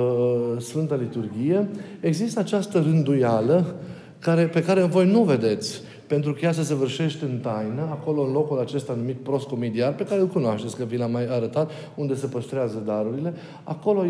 Sfânta 0.57 0.95
Liturghie, 0.95 1.69
există 1.99 2.39
această 2.39 2.79
rânduială 2.79 3.75
care, 4.19 4.43
pe 4.43 4.63
care 4.63 4.81
voi 4.81 5.11
nu 5.11 5.23
vedeți 5.23 5.81
pentru 6.07 6.33
că 6.33 6.39
ea 6.41 6.51
se 6.51 6.63
săvârșește 6.63 7.25
în 7.25 7.37
taină, 7.37 7.81
acolo 7.91 8.21
în 8.21 8.31
locul 8.31 8.59
acesta 8.59 8.93
numit 8.93 9.15
proscomediar, 9.15 9.95
pe 9.95 10.03
care 10.03 10.21
îl 10.21 10.27
cunoașteți, 10.27 10.77
că 10.77 10.83
vi 10.83 10.97
l-am 10.97 11.11
mai 11.11 11.27
arătat, 11.27 11.71
unde 11.95 12.15
se 12.15 12.27
păstrează 12.27 12.83
darurile, 12.85 13.33
acolo 13.63 14.05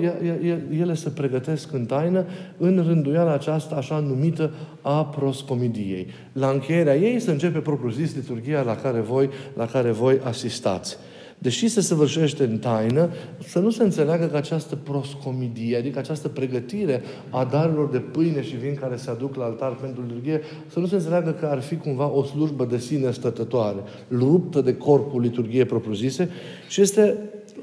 ele 0.79 0.93
se 0.93 1.09
pregătesc 1.09 1.73
în 1.73 1.85
taină, 1.85 2.25
în 2.57 2.83
rânduiala 2.87 3.33
aceasta 3.33 3.75
așa 3.75 3.99
numită 3.99 4.51
a 4.81 5.05
proscomidiei. 5.05 6.07
La 6.33 6.49
încheierea 6.49 6.95
ei 6.95 7.19
se 7.19 7.31
începe 7.31 7.59
propriu-zis 7.59 8.15
liturgia 8.15 8.61
la 8.61 8.75
care 8.75 8.99
voi, 8.99 9.29
la 9.53 9.65
care 9.65 9.91
voi 9.91 10.19
asistați 10.23 10.97
deși 11.43 11.67
se 11.67 11.81
săvârșește 11.81 12.43
în 12.43 12.57
taină, 12.57 13.09
să 13.47 13.59
nu 13.59 13.69
se 13.69 13.83
înțeleagă 13.83 14.25
că 14.25 14.37
această 14.37 14.75
proscomidie, 14.75 15.77
adică 15.77 15.99
această 15.99 16.27
pregătire 16.27 17.01
a 17.29 17.43
darurilor 17.43 17.89
de 17.89 17.97
pâine 17.97 18.43
și 18.43 18.55
vin 18.55 18.75
care 18.75 18.95
se 18.95 19.09
aduc 19.09 19.35
la 19.35 19.43
altar 19.43 19.75
pentru 19.75 20.03
liturghie, 20.07 20.41
să 20.67 20.79
nu 20.79 20.85
se 20.85 20.95
înțeleagă 20.95 21.31
că 21.31 21.45
ar 21.45 21.61
fi 21.61 21.75
cumva 21.75 22.11
o 22.11 22.23
slujbă 22.23 22.65
de 22.65 22.77
sine 22.77 23.11
stătătoare, 23.11 23.77
ruptă 24.11 24.61
de 24.61 24.75
corpul 24.75 25.21
liturgiei 25.21 25.65
propriu-zise, 25.65 26.29
și 26.67 26.81
este 26.81 27.17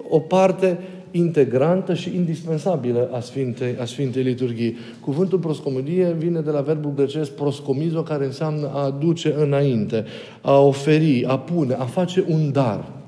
o 0.08 0.18
parte 0.18 0.78
integrantă 1.10 1.94
și 1.94 2.14
indispensabilă 2.14 3.10
a 3.12 3.20
Sfintei, 3.20 3.76
a 3.80 3.84
Sfintei 3.84 4.22
Liturghii. 4.22 4.76
Cuvântul 5.00 5.38
proscomidie 5.38 6.14
vine 6.18 6.40
de 6.40 6.50
la 6.50 6.60
verbul 6.60 6.92
grecesc 6.94 7.30
proscomizo, 7.30 8.02
care 8.02 8.24
înseamnă 8.24 8.70
a 8.74 8.84
aduce 8.84 9.34
înainte, 9.38 10.04
a 10.40 10.58
oferi, 10.58 11.24
a 11.24 11.38
pune, 11.38 11.74
a 11.74 11.84
face 11.84 12.24
un 12.28 12.52
dar. 12.52 12.99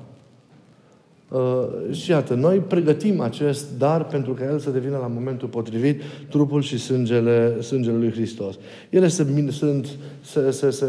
Uh, 1.33 1.95
și 1.95 2.11
iată, 2.11 2.33
noi 2.33 2.57
pregătim 2.57 3.19
acest 3.19 3.77
dar 3.77 4.05
pentru 4.05 4.33
ca 4.33 4.43
el 4.43 4.59
să 4.59 4.69
devină 4.69 4.97
la 4.97 5.07
momentul 5.07 5.47
potrivit 5.47 6.01
trupul 6.29 6.61
și 6.61 6.77
sângele, 6.77 7.61
sângele 7.61 7.97
lui 7.97 8.11
Hristos. 8.11 8.55
Ele 8.89 9.07
se, 9.07 9.47
sunt, 9.49 9.87
se, 10.21 10.51
se, 10.51 10.69
se, 10.69 10.85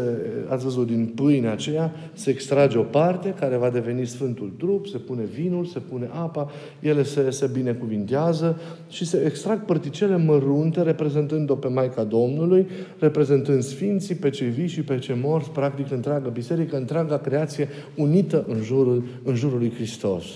ați 0.47 0.63
văzut, 0.63 0.87
din 0.87 1.11
pâinea 1.15 1.51
aceea 1.51 1.93
se 2.13 2.29
extrage 2.29 2.77
o 2.77 2.81
parte 2.81 3.33
care 3.39 3.55
va 3.55 3.69
deveni 3.69 4.05
Sfântul 4.05 4.53
Trup, 4.57 4.87
se 4.87 4.97
pune 4.97 5.23
vinul, 5.23 5.65
se 5.65 5.79
pune 5.79 6.09
apa, 6.11 6.51
ele 6.79 7.03
se, 7.03 7.29
se 7.29 7.49
binecuvintează 7.53 8.59
și 8.89 9.05
se 9.05 9.23
extrag 9.25 9.65
părticele 9.65 10.17
mărunte 10.17 10.81
reprezentând-o 10.81 11.55
pe 11.55 11.67
Maica 11.67 12.03
Domnului, 12.03 12.67
reprezentând 12.99 13.63
Sfinții, 13.63 14.15
pe 14.15 14.29
cei 14.29 14.49
vii 14.49 14.67
și 14.67 14.81
pe 14.81 14.97
cei 14.97 15.19
morți, 15.23 15.49
practic 15.49 15.91
întreaga 15.91 16.29
biserică, 16.29 16.77
întreaga 16.77 17.17
creație 17.17 17.67
unită 17.95 18.45
în 18.47 18.61
jurul, 18.61 19.03
în 19.23 19.35
jurul 19.35 19.57
lui 19.57 19.71
Hristos 19.75 20.34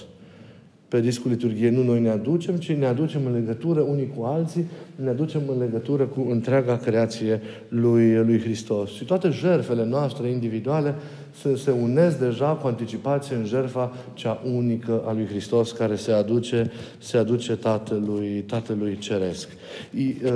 pe 0.89 1.00
discul 1.00 1.31
liturgiei. 1.31 1.72
Nu 1.72 1.84
noi 1.84 2.00
ne 2.00 2.10
aducem, 2.10 2.55
ci 2.55 2.72
ne 2.72 2.86
aducem 2.86 3.22
în 3.25 3.34
legătură 3.34 3.79
unii 3.79 4.13
cu 4.15 4.24
alții, 4.24 4.65
ne 4.96 5.10
aducem 5.10 5.41
în 5.48 5.60
legătură 5.60 6.03
cu 6.03 6.27
întreaga 6.29 6.77
creație 6.77 7.41
lui, 7.67 8.15
lui 8.15 8.39
Hristos. 8.39 8.91
Și 8.91 9.05
toate 9.05 9.29
jertfele 9.29 9.86
noastre 9.86 10.29
individuale 10.29 10.96
se, 11.41 11.55
se 11.55 11.72
unesc 11.72 12.19
deja 12.19 12.46
cu 12.46 12.67
anticipație 12.67 13.36
în 13.36 13.46
jertfa 13.46 13.91
cea 14.13 14.41
unică 14.55 15.03
a 15.05 15.13
lui 15.13 15.25
Hristos 15.25 15.72
care 15.72 15.96
se 15.96 16.12
aduce, 16.12 16.72
se 16.98 17.17
aduce 17.17 17.55
Tatălui, 17.55 18.43
Tatălui 18.48 18.98
Ceresc. 18.98 19.48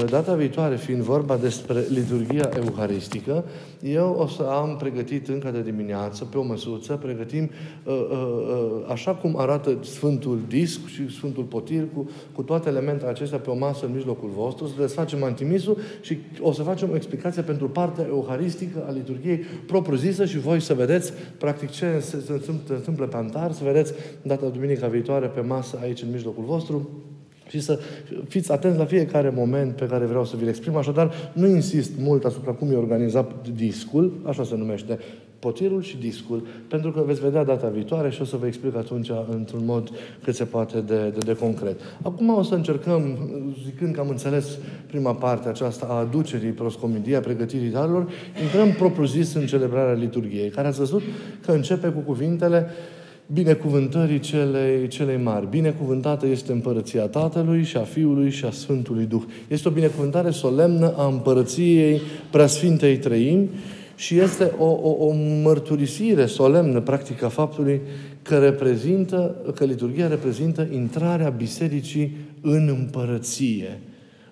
Data 0.10 0.33
viitoare, 0.33 0.75
fiind 0.75 1.01
vorba 1.01 1.38
despre 1.38 1.86
liturgia 1.89 2.50
euharistică, 2.55 3.43
eu 3.83 4.15
o 4.19 4.27
să 4.27 4.43
am 4.43 4.77
pregătit 4.77 5.27
încă 5.27 5.51
de 5.51 5.62
dimineață, 5.62 6.25
pe 6.25 6.38
o 6.38 6.43
măsuță, 6.43 6.93
pregătim 6.93 7.50
uh, 7.83 7.93
uh, 7.93 8.17
uh, 8.17 8.91
așa 8.91 9.12
cum 9.12 9.39
arată 9.39 9.77
Sfântul 9.81 10.39
Disc 10.48 10.79
și 10.86 11.10
Sfântul 11.10 11.43
Potir 11.43 11.83
cu, 11.95 12.10
cu 12.31 12.41
toate 12.41 12.69
elementele 12.69 13.10
acestea 13.10 13.38
pe 13.38 13.50
o 13.50 13.57
masă 13.57 13.86
în 13.86 13.91
mijlocul 13.93 14.29
vostru, 14.36 14.65
să 14.65 14.74
desfacem 14.77 15.24
antimisul 15.24 15.77
și 16.01 16.17
o 16.41 16.51
să 16.51 16.63
facem 16.63 16.89
o 16.91 16.95
explicație 16.95 17.41
pentru 17.41 17.69
partea 17.69 18.05
euharistică 18.07 18.86
a 18.88 18.91
liturgiei 18.91 19.38
propriu-zisă 19.65 20.25
și 20.25 20.39
voi 20.39 20.60
să 20.60 20.74
vedeți 20.74 20.92
practic 21.38 21.69
ce 21.69 22.00
se, 22.00 22.19
se, 22.19 22.41
se 22.65 22.73
întâmplă 22.73 23.05
pe 23.05 23.15
altar, 23.15 23.51
să 23.51 23.63
vedeți 23.63 23.93
data 24.21 24.47
duminica 24.47 24.88
viitoare 24.88 25.27
pe 25.27 25.41
masă 25.41 25.79
aici 25.81 26.01
în 26.01 26.12
mijlocul 26.12 26.43
vostru 26.43 26.89
și 27.47 27.59
să 27.59 27.79
fiți 28.27 28.51
atenți 28.51 28.77
la 28.77 28.85
fiecare 28.85 29.29
moment 29.29 29.75
pe 29.75 29.85
care 29.85 30.05
vreau 30.05 30.25
să 30.25 30.35
vi-l 30.38 30.47
exprim. 30.47 30.75
Așadar, 30.75 31.31
nu 31.33 31.47
insist 31.47 31.91
mult 32.00 32.25
asupra 32.25 32.51
cum 32.51 32.71
e 32.71 32.75
organizat 32.75 33.47
discul, 33.47 34.21
așa 34.25 34.43
se 34.43 34.55
numește, 34.55 35.00
potirul 35.43 35.81
și 35.81 35.97
discul, 35.97 36.47
pentru 36.67 36.91
că 36.91 37.03
veți 37.05 37.21
vedea 37.21 37.43
data 37.43 37.67
viitoare 37.67 38.09
și 38.09 38.21
o 38.21 38.25
să 38.25 38.38
vă 38.38 38.45
explic 38.45 38.75
atunci 38.75 39.09
într-un 39.31 39.65
mod 39.65 39.89
cât 40.23 40.35
se 40.35 40.43
poate 40.43 40.79
de, 40.79 40.95
de, 40.95 41.25
de 41.25 41.35
concret. 41.35 41.79
Acum 42.01 42.29
o 42.29 42.43
să 42.43 42.55
încercăm, 42.55 43.01
zicând 43.65 43.93
că 43.93 44.00
am 44.00 44.09
înțeles 44.09 44.57
prima 44.88 45.13
parte 45.13 45.50
aceasta 45.50 45.85
a 45.89 46.00
aducerii 46.00 46.50
proscomidiei, 46.50 47.15
a 47.15 47.19
pregătirii 47.19 47.69
darurilor, 47.69 48.09
intrăm 48.41 48.71
propriu-zis 48.71 49.33
în 49.33 49.45
celebrarea 49.45 49.93
liturgiei, 49.93 50.50
care 50.50 50.67
ați 50.67 50.77
văzut 50.77 51.01
că 51.45 51.51
începe 51.51 51.88
cu 51.88 52.00
cuvintele 52.00 52.67
binecuvântării 53.33 54.19
celei, 54.19 54.88
celei 54.88 55.17
mari. 55.17 55.47
Binecuvântată 55.50 56.27
este 56.27 56.51
împărăția 56.51 57.03
Tatălui 57.03 57.63
și 57.63 57.77
a 57.77 57.83
Fiului 57.83 58.29
și 58.29 58.45
a 58.45 58.51
Sfântului 58.51 59.05
Duh. 59.05 59.23
Este 59.47 59.67
o 59.67 59.71
binecuvântare 59.71 60.29
solemnă 60.29 60.93
a 60.97 61.05
împărăției 61.07 62.01
preasfintei 62.31 62.97
trăimi 62.97 63.50
și 63.95 64.19
este 64.19 64.51
o, 64.57 64.65
o, 64.65 65.07
o 65.07 65.13
mărturisire 65.43 66.25
solemnă, 66.25 66.79
practic, 66.79 67.23
a 67.23 67.27
faptului 67.27 67.81
că 68.21 68.38
reprezintă, 68.38 69.35
că 69.55 69.63
liturgia 69.63 70.07
reprezintă 70.07 70.67
intrarea 70.71 71.29
bisericii 71.29 72.17
în 72.41 72.75
împărăție, 72.79 73.79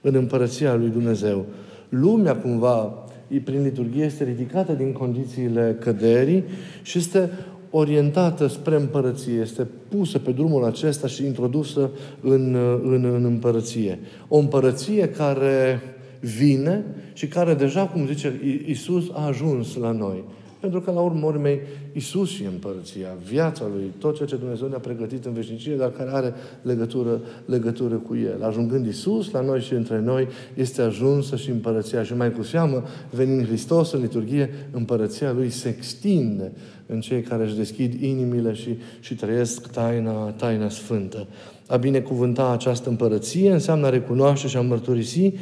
în 0.01 0.15
împărăția 0.15 0.75
lui 0.75 0.89
Dumnezeu. 0.89 1.45
Lumea, 1.89 2.35
cumva, 2.35 3.05
prin 3.43 3.63
liturgie, 3.63 4.03
este 4.03 4.23
ridicată 4.23 4.71
din 4.71 4.91
condițiile 4.91 5.77
căderii 5.79 6.43
și 6.81 6.97
este 6.97 7.29
orientată 7.69 8.47
spre 8.47 8.75
împărăție, 8.75 9.33
este 9.33 9.67
pusă 9.89 10.19
pe 10.19 10.31
drumul 10.31 10.65
acesta 10.65 11.07
și 11.07 11.25
introdusă 11.25 11.89
în, 12.21 12.55
în, 12.83 13.05
în 13.05 13.25
împărăție. 13.25 13.99
O 14.27 14.37
împărăție 14.37 15.09
care 15.09 15.81
vine 16.21 16.83
și 17.13 17.27
care 17.27 17.53
deja, 17.53 17.87
cum 17.87 18.05
zice 18.07 18.39
Iisus, 18.67 19.03
a 19.13 19.25
ajuns 19.25 19.75
la 19.75 19.91
noi. 19.91 20.23
Pentru 20.61 20.81
că, 20.81 20.91
la 20.91 20.99
urmă 20.99 21.25
urmei, 21.25 21.59
Isus 21.93 22.29
și 22.29 22.43
împărăția, 22.43 23.07
viața 23.29 23.65
Lui, 23.73 23.91
tot 23.97 24.15
ceea 24.15 24.27
ce 24.27 24.35
Dumnezeu 24.35 24.67
ne-a 24.67 24.77
pregătit 24.77 25.25
în 25.25 25.33
veșnicie, 25.33 25.75
dar 25.75 25.91
care 25.91 26.09
are 26.13 26.33
legătură, 26.61 27.21
legătură 27.45 27.95
cu 27.95 28.15
El. 28.15 28.43
Ajungând 28.43 28.87
Isus 28.87 29.31
la 29.31 29.41
noi 29.41 29.61
și 29.61 29.73
între 29.73 29.99
noi, 29.99 30.27
este 30.53 30.81
ajunsă 30.81 31.35
și 31.35 31.49
împărăția. 31.49 32.03
Și 32.03 32.15
mai 32.15 32.31
cu 32.31 32.43
seamă, 32.43 32.83
venind 33.09 33.45
Hristos 33.45 33.91
în 33.91 34.01
liturghie, 34.01 34.49
împărăția 34.71 35.31
Lui 35.31 35.49
se 35.49 35.69
extinde 35.77 36.51
în 36.85 36.99
cei 36.99 37.21
care 37.21 37.43
își 37.43 37.55
deschid 37.55 38.01
inimile 38.01 38.53
și, 38.53 38.77
și 38.99 39.15
trăiesc 39.15 39.71
taina, 39.71 40.29
taina 40.29 40.69
sfântă. 40.69 41.27
A 41.67 41.77
binecuvânta 41.77 42.51
această 42.51 42.89
împărăție 42.89 43.51
înseamnă 43.51 43.85
a 43.85 43.89
recunoaște 43.89 44.47
și 44.47 44.57
a 44.57 44.61
mărturisi 44.61 45.33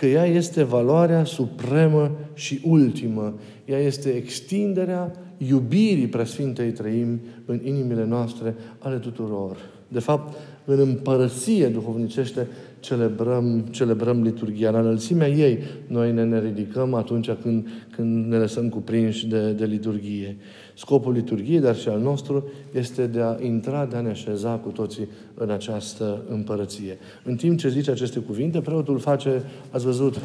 că 0.00 0.06
ea 0.06 0.24
este 0.24 0.62
valoarea 0.62 1.24
supremă 1.24 2.10
și 2.34 2.60
ultimă. 2.64 3.34
Ea 3.64 3.78
este 3.78 4.08
extinderea 4.08 5.12
iubirii 5.36 6.06
preasfintei 6.06 6.70
trăim 6.70 7.20
în 7.44 7.60
inimile 7.64 8.04
noastre 8.04 8.54
ale 8.78 8.96
tuturor. 8.96 9.56
De 9.88 9.98
fapt, 9.98 10.36
în 10.70 10.78
împărăție 10.78 11.68
duhovnicește 11.68 12.46
celebrăm, 12.80 13.60
celebrăm 13.70 14.22
liturgia. 14.22 14.70
La 14.70 14.78
înălțimea 14.78 15.28
ei 15.28 15.58
noi 15.86 16.12
ne, 16.12 16.24
ne 16.24 16.40
ridicăm 16.40 16.94
atunci 16.94 17.30
când, 17.42 17.66
când 17.96 18.26
ne 18.26 18.36
lăsăm 18.36 18.68
cuprinși 18.68 19.26
de, 19.26 19.52
de 19.52 19.64
liturgie. 19.64 20.36
Scopul 20.74 21.12
liturgiei, 21.12 21.60
dar 21.60 21.76
și 21.76 21.88
al 21.88 22.00
nostru, 22.00 22.44
este 22.72 23.06
de 23.06 23.20
a 23.20 23.36
intra, 23.40 23.86
de 23.86 23.96
a 23.96 24.00
ne 24.00 24.08
așeza 24.08 24.50
cu 24.50 24.68
toții 24.68 25.08
în 25.34 25.50
această 25.50 26.22
împărăție. 26.28 26.98
În 27.24 27.36
timp 27.36 27.58
ce 27.58 27.68
zice 27.68 27.90
aceste 27.90 28.18
cuvinte, 28.18 28.60
preotul 28.60 28.98
face, 28.98 29.42
ați 29.70 29.84
văzut, 29.84 30.20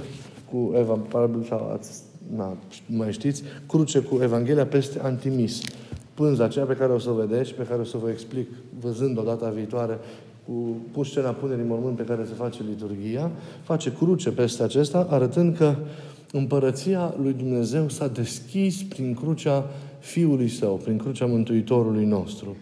cu 0.51 0.73
Eva, 0.77 0.99
sau 1.47 1.71
ați, 1.73 2.01
na, 2.35 2.57
mai 2.85 3.11
știți, 3.11 3.43
cruce 3.67 3.99
cu 3.99 4.19
Evanghelia 4.21 4.65
peste 4.65 4.99
antimis. 5.01 5.61
Pânza 6.13 6.43
aceea 6.43 6.65
pe 6.65 6.75
care 6.75 6.91
o 6.91 6.99
să 6.99 7.09
o 7.09 7.13
vedeți, 7.13 7.53
pe 7.53 7.63
care 7.63 7.81
o 7.81 7.83
să 7.83 7.97
vă 7.97 8.09
explic 8.09 8.47
văzând 8.79 9.17
o 9.17 9.21
data 9.21 9.49
viitoare 9.49 9.99
cu, 10.45 10.75
cu 10.93 11.03
scena 11.03 11.29
punerii 11.29 11.65
mormânt 11.67 11.95
pe 11.95 12.03
care 12.03 12.23
se 12.25 12.33
face 12.33 12.63
liturgia, 12.69 13.31
face 13.63 13.93
cruce 13.93 14.31
peste 14.31 14.63
acesta, 14.63 15.07
arătând 15.09 15.57
că 15.57 15.75
împărăția 16.31 17.13
lui 17.21 17.33
Dumnezeu 17.33 17.89
s-a 17.89 18.07
deschis 18.07 18.83
prin 18.83 19.13
crucea 19.13 19.65
Fiului 19.99 20.47
Său, 20.47 20.75
prin 20.83 20.97
crucea 20.97 21.25
Mântuitorului 21.25 22.05
nostru. 22.05 22.55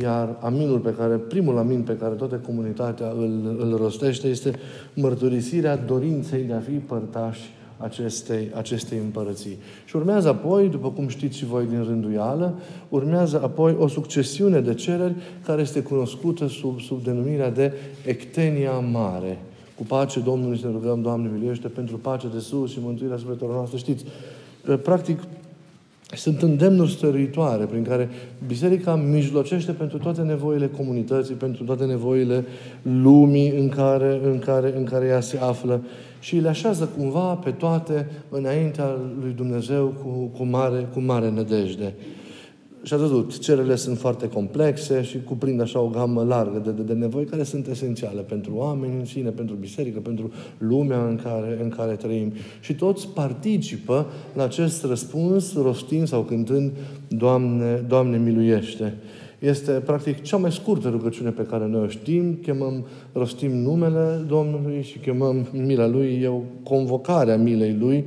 Iar 0.00 0.36
aminul 0.40 0.78
pe 0.78 0.94
care, 0.94 1.14
primul 1.14 1.58
amin 1.58 1.82
pe 1.82 1.96
care 1.96 2.14
toată 2.14 2.34
comunitatea 2.36 3.08
îl, 3.08 3.56
îl 3.58 3.76
rostește 3.76 4.28
este 4.28 4.52
mărturisirea 4.94 5.76
dorinței 5.76 6.42
de 6.42 6.52
a 6.52 6.60
fi 6.60 6.72
părtași 6.72 7.40
acestei, 7.80 8.50
acestei 8.54 8.98
împărății. 8.98 9.56
Și 9.84 9.96
urmează 9.96 10.28
apoi, 10.28 10.68
după 10.68 10.90
cum 10.90 11.08
știți 11.08 11.36
și 11.36 11.44
voi 11.44 11.66
din 11.66 11.82
rânduială, 11.82 12.58
urmează 12.88 13.40
apoi 13.42 13.76
o 13.78 13.86
succesiune 13.86 14.60
de 14.60 14.74
cereri 14.74 15.14
care 15.44 15.60
este 15.60 15.82
cunoscută 15.82 16.46
sub, 16.46 16.80
sub 16.80 17.04
denumirea 17.04 17.50
de 17.50 17.72
Ectenia 18.06 18.78
Mare. 18.78 19.38
Cu 19.76 19.82
pace 19.82 20.20
Domnului 20.20 20.58
să 20.58 20.66
ne 20.66 20.72
rugăm, 20.72 21.02
Doamne, 21.02 21.30
miluiește 21.32 21.68
pentru 21.68 21.98
pace 21.98 22.26
de 22.32 22.38
sus 22.38 22.70
și 22.70 22.78
mântuirea 22.82 23.16
sufletelor 23.16 23.54
noastre. 23.54 23.78
Știți, 23.78 24.04
practic, 24.82 25.20
sunt 26.16 26.42
îndemnuri 26.42 26.90
stăruitoare 26.90 27.64
prin 27.64 27.82
care 27.82 28.08
Biserica 28.46 28.96
mijlocește 28.96 29.72
pentru 29.72 29.98
toate 29.98 30.20
nevoile 30.20 30.68
comunității, 30.68 31.34
pentru 31.34 31.64
toate 31.64 31.84
nevoile 31.84 32.44
lumii 32.82 33.50
în 33.58 33.68
care, 33.68 34.20
în 34.24 34.38
care, 34.38 34.74
în 34.76 34.84
care 34.84 35.06
ea 35.06 35.20
se 35.20 35.38
află 35.38 35.82
și 36.20 36.36
le 36.36 36.48
așează 36.48 36.90
cumva 36.98 37.34
pe 37.34 37.50
toate 37.50 38.08
înaintea 38.28 38.96
lui 39.20 39.32
Dumnezeu 39.36 39.86
cu, 40.02 40.30
cu, 40.36 40.44
mare, 40.44 40.88
cu 40.92 41.00
mare 41.00 41.30
nădejde. 41.30 41.94
Și 42.82 42.94
ați 42.94 43.02
văzut, 43.02 43.38
cererile 43.38 43.74
sunt 43.74 43.98
foarte 43.98 44.28
complexe 44.28 45.02
și 45.02 45.22
cuprind 45.22 45.60
așa 45.60 45.80
o 45.80 45.88
gamă 45.88 46.22
largă 46.22 46.58
de, 46.64 46.70
de, 46.70 46.82
de 46.82 46.92
nevoi 46.92 47.24
care 47.24 47.42
sunt 47.42 47.66
esențiale 47.66 48.20
pentru 48.20 48.52
oameni 48.54 48.98
în 48.98 49.04
sine, 49.04 49.30
pentru 49.30 49.54
biserică, 49.54 49.98
pentru 49.98 50.32
lumea 50.58 51.06
în 51.06 51.16
care, 51.22 51.58
în 51.62 51.68
care 51.68 51.92
trăim. 51.92 52.32
Și 52.60 52.74
toți 52.74 53.08
participă 53.08 54.06
la 54.34 54.42
acest 54.42 54.84
răspuns 54.84 55.54
rostind 55.54 56.06
sau 56.06 56.22
cântând 56.22 56.72
Doamne, 57.08 57.84
Doamne 57.88 58.18
miluiește. 58.18 58.94
Este, 59.38 59.72
practic, 59.72 60.22
cea 60.22 60.36
mai 60.36 60.52
scurtă 60.52 60.88
rugăciune 60.88 61.30
pe 61.30 61.42
care 61.42 61.66
noi 61.66 61.82
o 61.82 61.88
știm. 61.88 62.38
Chemăm, 62.42 62.86
rostim 63.12 63.56
numele 63.56 64.24
Domnului 64.28 64.82
și 64.82 64.98
chemăm 64.98 65.48
mila 65.52 65.86
Lui, 65.86 66.20
e 66.22 66.28
o 66.28 66.40
convocare 66.62 67.32
a 67.32 67.36
milei 67.36 67.76
Lui 67.78 68.04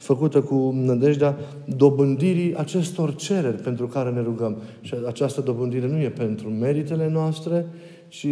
făcută 0.00 0.40
cu 0.40 0.74
nădejdea 0.84 1.36
dobândirii 1.76 2.56
acestor 2.56 3.14
cereri 3.14 3.62
pentru 3.62 3.86
care 3.86 4.10
ne 4.10 4.20
rugăm. 4.20 4.56
Și 4.80 4.94
această 5.06 5.40
dobândire 5.40 5.86
nu 5.86 5.98
e 5.98 6.08
pentru 6.08 6.48
meritele 6.48 7.10
noastre, 7.10 7.66
ci 8.08 8.26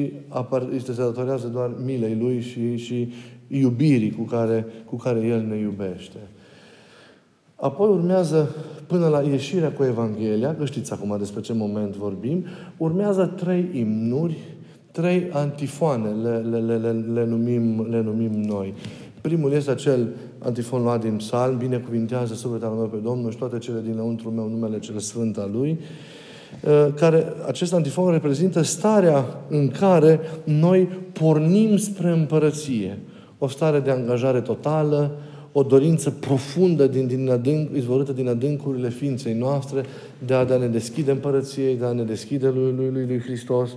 este 0.74 0.92
se 0.92 1.02
datorează 1.02 1.46
doar 1.46 1.70
milei 1.84 2.16
Lui 2.20 2.40
și, 2.40 2.76
și 2.76 3.12
iubirii 3.48 4.10
cu 4.10 4.22
care, 4.22 4.66
cu 4.84 4.96
care 4.96 5.26
El 5.26 5.46
ne 5.48 5.56
iubește. 5.56 6.18
Apoi 7.56 7.88
urmează, 7.88 8.54
până 8.86 9.08
la 9.08 9.20
ieșirea 9.20 9.72
cu 9.72 9.84
Evanghelia, 9.84 10.54
că 10.54 10.64
știți 10.64 10.92
acum 10.92 11.16
despre 11.18 11.40
ce 11.40 11.52
moment 11.52 11.96
vorbim, 11.96 12.44
urmează 12.76 13.26
trei 13.26 13.68
imnuri, 13.72 14.36
trei 14.92 15.28
antifoane, 15.32 16.08
le, 16.08 16.36
le, 16.36 16.58
le, 16.58 16.76
le, 16.76 16.90
le, 17.12 17.24
numim, 17.24 17.86
le 17.90 18.00
numim 18.00 18.32
noi. 18.32 18.74
Primul 19.20 19.52
este 19.52 19.70
acel 19.70 20.08
antifon 20.38 20.82
luat 20.82 21.00
din 21.00 21.16
psalm, 21.16 21.56
binecuvintează 21.56 22.34
sufletul 22.34 22.68
meu 22.68 22.86
pe 22.86 22.96
Domnul 22.96 23.30
și 23.30 23.36
toate 23.36 23.58
cele 23.58 23.80
dinăuntru 23.84 24.30
meu, 24.30 24.48
numele 24.48 24.78
cel 24.78 24.98
sfânt 24.98 25.36
al 25.36 25.50
Lui, 25.52 25.80
uh, 26.64 26.92
care 26.94 27.32
acest 27.46 27.72
antifon 27.74 28.10
reprezintă 28.10 28.62
starea 28.62 29.24
în 29.48 29.68
care 29.68 30.20
noi 30.44 30.88
pornim 31.12 31.76
spre 31.76 32.10
împărăție. 32.10 32.98
O 33.38 33.48
stare 33.48 33.80
de 33.80 33.90
angajare 33.90 34.40
totală, 34.40 35.10
o 35.52 35.62
dorință 35.62 36.10
profundă 36.10 36.86
din, 36.86 37.06
din 37.06 37.30
adânc, 37.30 37.70
izvorâtă 37.76 38.12
din 38.12 38.28
adâncurile 38.28 38.90
ființei 38.90 39.34
noastre 39.34 39.82
de 40.26 40.34
a, 40.34 40.44
de 40.44 40.52
a 40.52 40.56
ne 40.56 40.66
deschide 40.66 41.10
împărăției, 41.10 41.76
de 41.76 41.84
a 41.84 41.92
ne 41.92 42.02
deschide 42.02 42.48
lui, 42.48 42.72
lui, 42.76 42.90
lui, 42.92 43.06
lui 43.06 43.20
Hristos 43.20 43.70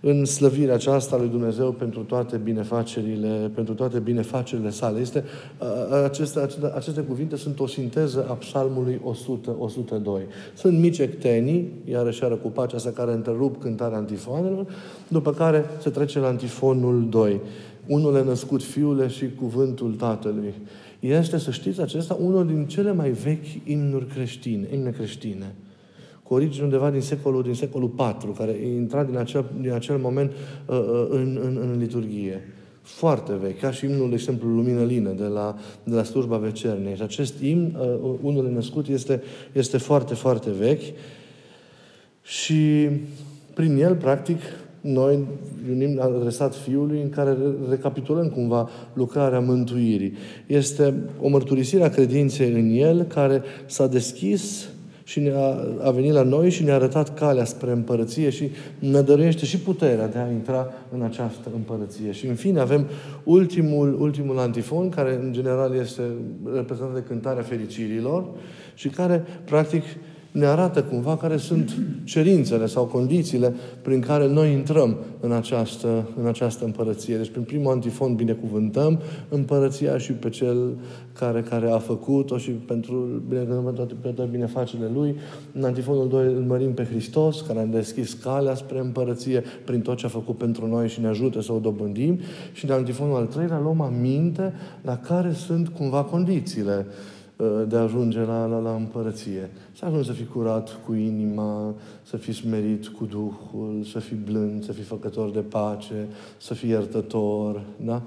în 0.00 0.24
slăvirea 0.24 0.74
aceasta 0.74 1.16
lui 1.16 1.28
Dumnezeu 1.28 1.72
pentru 1.72 2.00
toate 2.00 2.36
binefacerile, 2.36 3.50
pentru 3.54 3.74
toate 3.74 3.98
binefacerile 3.98 4.70
sale. 4.70 5.00
Este, 5.00 5.24
aceste, 6.04 6.40
aceste, 6.40 6.72
aceste 6.74 7.00
cuvinte 7.00 7.36
sunt 7.36 7.60
o 7.60 7.66
sinteză 7.66 8.26
a 8.28 8.32
psalmului 8.32 9.00
100, 9.04 9.56
102. 9.58 10.22
Sunt 10.54 10.78
mici 10.78 10.98
ectenii, 10.98 11.72
iarăși 11.84 12.24
ară 12.24 12.34
cu 12.34 12.48
pacea 12.48 12.76
asta 12.76 12.90
care 12.90 13.12
întrerup 13.12 13.60
cântarea 13.60 13.98
antifonelor, 13.98 14.66
după 15.08 15.32
care 15.32 15.64
se 15.80 15.90
trece 15.90 16.18
la 16.18 16.26
antifonul 16.26 17.06
2. 17.08 17.40
Unul 17.86 18.16
e 18.16 18.22
născut 18.22 18.62
fiule 18.62 19.08
și 19.08 19.34
cuvântul 19.34 19.94
Tatălui. 19.94 20.54
Este, 21.00 21.38
să 21.38 21.50
știți, 21.50 21.80
acesta 21.80 22.18
unul 22.20 22.46
din 22.46 22.66
cele 22.66 22.92
mai 22.92 23.10
vechi 23.10 23.46
imnuri 23.64 24.06
creștine, 24.06 24.68
imne 24.72 24.90
creștine 24.90 25.54
cu 26.28 26.34
origine 26.34 26.64
undeva 26.64 26.90
din 26.90 27.00
secolul, 27.00 27.42
din 27.42 27.54
secolul 27.54 27.92
IV, 27.98 28.36
care 28.36 28.56
intra 28.76 29.04
din 29.04 29.16
acel, 29.16 29.44
din 29.60 29.72
acel 29.72 29.96
moment 29.96 30.30
uh, 30.66 30.78
uh, 30.78 31.06
în, 31.10 31.38
în, 31.42 31.58
în 31.60 31.78
liturghie. 31.78 32.52
Foarte 32.82 33.32
vechi, 33.40 33.60
ca 33.60 33.70
și 33.70 33.84
imnul, 33.84 34.08
de 34.08 34.14
exemplu, 34.14 34.48
Lumină 34.48 34.84
Lină, 34.84 35.10
de 35.10 35.24
la, 35.24 35.56
de 35.84 35.94
la 35.94 36.02
slujba 36.02 36.36
vecerniei. 36.36 36.96
Și 36.96 37.02
acest 37.02 37.40
imn, 37.40 37.76
uh, 37.80 38.14
unul 38.22 38.50
născut, 38.50 38.88
este, 38.88 39.22
este 39.52 39.78
foarte, 39.78 40.14
foarte 40.14 40.50
vechi 40.50 40.82
și 42.22 42.88
prin 43.54 43.76
el, 43.76 43.94
practic, 43.94 44.40
noi 44.80 45.18
unim 45.70 46.00
adresat 46.00 46.54
Fiului 46.54 47.02
în 47.02 47.10
care 47.10 47.36
recapitulăm 47.68 48.28
cumva 48.28 48.68
lucrarea 48.92 49.40
mântuirii. 49.40 50.12
Este 50.46 50.94
o 51.20 51.28
mărturisire 51.28 51.84
a 51.84 51.90
credinței 51.90 52.52
în 52.52 52.70
El 52.70 53.02
care 53.02 53.42
s-a 53.66 53.86
deschis 53.86 54.68
și 55.08 55.20
ne 55.20 55.30
a, 55.30 55.86
a 55.86 55.90
venit 55.90 56.12
la 56.12 56.22
noi 56.22 56.50
și 56.50 56.64
ne-a 56.64 56.74
arătat 56.74 57.14
calea 57.14 57.44
spre 57.44 57.70
împărăție 57.70 58.30
și 58.30 58.50
ne 58.78 59.00
dăruiește 59.00 59.44
și 59.44 59.58
puterea 59.58 60.08
de 60.08 60.18
a 60.18 60.30
intra 60.30 60.72
în 60.92 61.02
această 61.02 61.50
împărăție. 61.54 62.12
Și 62.12 62.26
în 62.26 62.34
fine 62.34 62.60
avem 62.60 62.86
ultimul, 63.24 64.00
ultimul 64.00 64.38
antifon, 64.38 64.88
care 64.88 65.18
în 65.22 65.32
general 65.32 65.74
este 65.74 66.02
reprezentat 66.54 66.94
de 66.94 67.04
cântarea 67.08 67.42
fericirilor 67.42 68.26
și 68.74 68.88
care 68.88 69.24
practic 69.44 69.82
ne 70.38 70.46
arată 70.46 70.82
cumva 70.82 71.16
care 71.16 71.36
sunt 71.36 71.76
cerințele 72.04 72.66
sau 72.66 72.84
condițiile 72.84 73.54
prin 73.82 74.00
care 74.00 74.28
noi 74.28 74.52
intrăm 74.52 74.96
în 75.20 75.32
această, 75.32 76.08
în 76.20 76.26
această 76.26 76.64
împărăție. 76.64 77.16
Deci 77.16 77.30
prin 77.30 77.42
primul 77.42 77.72
antifon 77.72 78.14
binecuvântăm 78.14 79.00
împărăția 79.28 79.98
și 79.98 80.12
pe 80.12 80.28
cel 80.28 80.76
care, 81.12 81.40
care 81.40 81.70
a 81.70 81.78
făcut-o 81.78 82.38
și 82.38 82.50
pentru 82.50 83.22
toate, 83.74 83.94
pe 84.00 84.08
toate 84.08 84.30
binefacerile 84.30 84.90
Lui. 84.94 85.16
În 85.52 85.64
antifonul 85.64 86.08
2 86.08 86.26
îl 86.26 86.44
mărim 86.46 86.74
pe 86.74 86.84
Hristos, 86.84 87.40
care 87.40 87.58
a 87.58 87.64
deschis 87.64 88.12
calea 88.12 88.54
spre 88.54 88.78
împărăție 88.78 89.42
prin 89.64 89.80
tot 89.80 89.96
ce 89.96 90.06
a 90.06 90.08
făcut 90.08 90.36
pentru 90.36 90.66
noi 90.66 90.88
și 90.88 91.00
ne 91.00 91.06
ajută 91.06 91.40
să 91.40 91.52
o 91.52 91.58
dobândim. 91.58 92.18
Și 92.52 92.64
în 92.64 92.70
antifonul 92.70 93.16
al 93.16 93.26
treilea 93.26 93.58
luăm 93.58 93.80
aminte 93.80 94.52
la 94.82 94.96
care 94.96 95.32
sunt 95.32 95.68
cumva 95.68 96.02
condițiile 96.02 96.86
Uh, 96.88 97.17
de 97.68 97.76
a 97.76 97.80
ajunge 97.80 98.18
la, 98.18 98.46
la, 98.46 98.58
la 98.58 98.74
împărăție. 98.74 99.50
Să 99.72 99.84
ajungi 99.84 100.06
să 100.06 100.12
fii 100.12 100.26
curat 100.26 100.78
cu 100.86 100.94
inima, 100.94 101.74
să 102.02 102.16
fii 102.16 102.32
smerit 102.32 102.86
cu 102.86 103.04
Duhul, 103.04 103.86
să 103.92 103.98
fii 103.98 104.18
blând, 104.24 104.64
să 104.64 104.72
fii 104.72 104.82
făcător 104.82 105.30
de 105.30 105.40
pace, 105.40 106.06
să 106.40 106.54
fii 106.54 106.68
iertător, 106.68 107.62
da? 107.76 108.02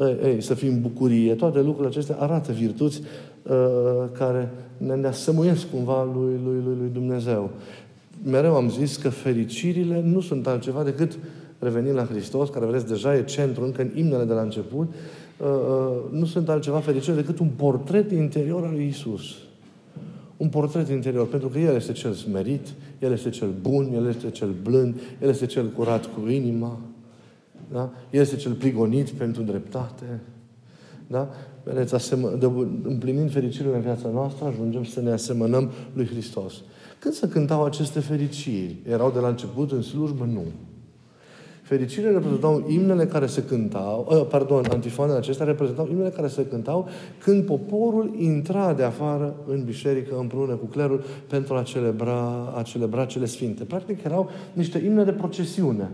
Ei, 0.00 0.18
ei, 0.24 0.40
să 0.40 0.54
fii 0.54 0.68
în 0.68 0.80
bucurie. 0.80 1.34
Toate 1.34 1.58
lucrurile 1.58 1.86
acestea 1.86 2.16
arată 2.18 2.52
virtuți 2.52 3.02
uh, 3.42 3.54
care 4.12 4.50
ne, 4.76 4.94
ne 4.94 5.06
asemuiesc 5.06 5.70
cumva 5.70 6.04
lui, 6.04 6.40
lui, 6.44 6.62
lui, 6.64 6.76
lui 6.78 6.90
Dumnezeu. 6.92 7.50
Mereu 8.24 8.54
am 8.54 8.70
zis 8.70 8.96
că 8.96 9.08
fericirile 9.08 10.02
nu 10.04 10.20
sunt 10.20 10.46
altceva 10.46 10.82
decât 10.82 11.18
revenind 11.58 11.94
la 11.94 12.04
Hristos, 12.04 12.48
care, 12.48 12.66
vedeți, 12.66 12.86
deja 12.86 13.16
e 13.16 13.24
centru 13.24 13.64
încă 13.64 13.82
în 13.82 13.90
imnele 13.94 14.24
de 14.24 14.32
la 14.32 14.40
început, 14.40 14.88
Uh, 14.88 14.92
uh, 14.92 15.25
nu 16.10 16.24
sunt 16.24 16.48
altceva 16.48 16.78
fericire 16.78 17.14
decât 17.14 17.38
un 17.38 17.48
portret 17.56 18.10
interior 18.10 18.64
al 18.64 18.72
lui 18.72 18.86
Isus. 18.86 19.36
Un 20.36 20.48
portret 20.48 20.88
interior, 20.88 21.28
pentru 21.28 21.48
că 21.48 21.58
El 21.58 21.74
este 21.74 21.92
cel 21.92 22.12
smerit, 22.12 22.66
El 22.98 23.12
este 23.12 23.30
cel 23.30 23.50
bun, 23.60 23.92
El 23.94 24.06
este 24.06 24.30
cel 24.30 24.54
blând, 24.62 25.00
El 25.22 25.28
este 25.28 25.46
cel 25.46 25.68
curat 25.68 26.06
cu 26.06 26.28
inima, 26.28 26.78
da? 27.72 27.90
El 28.10 28.20
este 28.20 28.36
cel 28.36 28.52
prigonit 28.52 29.10
pentru 29.10 29.42
dreptate. 29.42 30.20
Da? 31.06 31.30
Vedeți, 31.64 31.94
asemă, 31.94 32.28
de, 32.28 32.46
împlinind 32.82 33.32
fericirile 33.32 33.74
în 33.74 33.80
viața 33.80 34.08
noastră, 34.08 34.44
ajungem 34.44 34.84
să 34.84 35.00
ne 35.00 35.10
asemănăm 35.10 35.70
lui 35.92 36.06
Hristos. 36.06 36.54
Când 36.98 37.14
se 37.14 37.28
cântau 37.28 37.64
aceste 37.64 38.00
fericiri? 38.00 38.76
Erau 38.88 39.10
de 39.10 39.18
la 39.18 39.28
început 39.28 39.72
în 39.72 39.82
slujbă? 39.82 40.24
Nu. 40.24 40.44
Fericire 41.66 42.10
reprezentau 42.10 42.64
imnele 42.68 43.06
care 43.06 43.26
se 43.26 43.42
cântau, 43.42 44.06
uh, 44.10 44.26
pardon, 44.28 44.64
antifoanele 44.70 45.18
acestea 45.18 45.46
reprezentau 45.46 45.88
imnele 45.90 46.08
care 46.08 46.26
se 46.26 46.46
cântau 46.46 46.88
când 47.18 47.44
poporul 47.44 48.14
intra 48.18 48.72
de 48.72 48.82
afară 48.82 49.34
în 49.46 49.64
biserică 49.64 50.16
împreună 50.18 50.54
cu 50.54 50.64
clerul 50.64 51.04
pentru 51.28 51.54
a 51.54 51.62
celebra, 51.62 52.52
a 52.56 52.62
celebra 52.62 53.04
cele 53.04 53.24
sfinte. 53.24 53.64
Practic 53.64 54.04
erau 54.04 54.30
niște 54.52 54.82
imne 54.84 55.04
de 55.04 55.12
procesiune. 55.12 55.90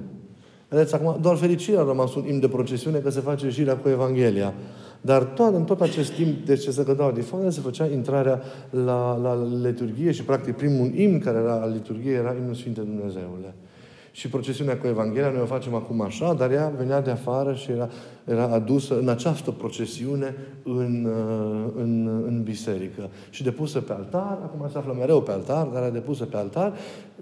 Vedeți, 0.68 0.94
acum 0.94 1.18
doar 1.20 1.36
fericirea 1.36 1.80
a 1.80 1.84
rămas 1.84 2.14
un 2.14 2.24
imn 2.28 2.40
de 2.40 2.48
procesiune 2.48 2.98
că 2.98 3.10
se 3.10 3.20
face 3.20 3.44
ieșirea 3.44 3.76
cu 3.76 3.88
Evanghelia. 3.88 4.54
Dar 5.00 5.22
tot, 5.22 5.54
în 5.54 5.64
tot 5.64 5.80
acest 5.80 6.12
timp, 6.12 6.46
de 6.46 6.56
ce 6.56 6.70
se 6.70 6.84
cântau 6.84 7.06
antifoane, 7.06 7.50
se 7.50 7.60
făcea 7.60 7.86
intrarea 7.86 8.42
la, 8.70 9.16
la 9.22 9.48
liturghie 9.62 10.10
și, 10.10 10.24
practic, 10.24 10.56
primul 10.56 10.94
imn 10.94 11.18
care 11.18 11.38
era 11.38 11.56
la 11.56 11.66
liturghie 11.66 12.12
era 12.12 12.34
imnul 12.34 12.54
Sfinte 12.54 12.80
Dumnezeule. 12.80 13.54
Și 14.12 14.28
procesiunea 14.28 14.78
cu 14.78 14.86
Evanghelia 14.86 15.30
noi 15.30 15.40
o 15.40 15.46
facem 15.46 15.74
acum 15.74 16.00
așa, 16.00 16.34
dar 16.34 16.50
ea 16.50 16.72
venea 16.76 17.00
de 17.00 17.10
afară 17.10 17.54
și 17.54 17.70
era 17.70 17.88
era 18.24 18.44
adusă 18.44 18.98
în 18.98 19.08
această 19.08 19.50
procesiune 19.50 20.34
în, 20.62 21.04
uh, 21.04 21.72
în, 21.76 22.22
în 22.26 22.42
biserică. 22.42 23.10
Și 23.30 23.42
depusă 23.42 23.80
pe 23.80 23.92
altar, 23.92 24.38
acum 24.42 24.68
se 24.70 24.78
află 24.78 24.96
mereu 24.98 25.22
pe 25.22 25.30
altar, 25.30 25.66
dar 25.66 25.82
era 25.82 25.90
depusă 25.90 26.24
pe 26.24 26.36
altar, 26.36 26.72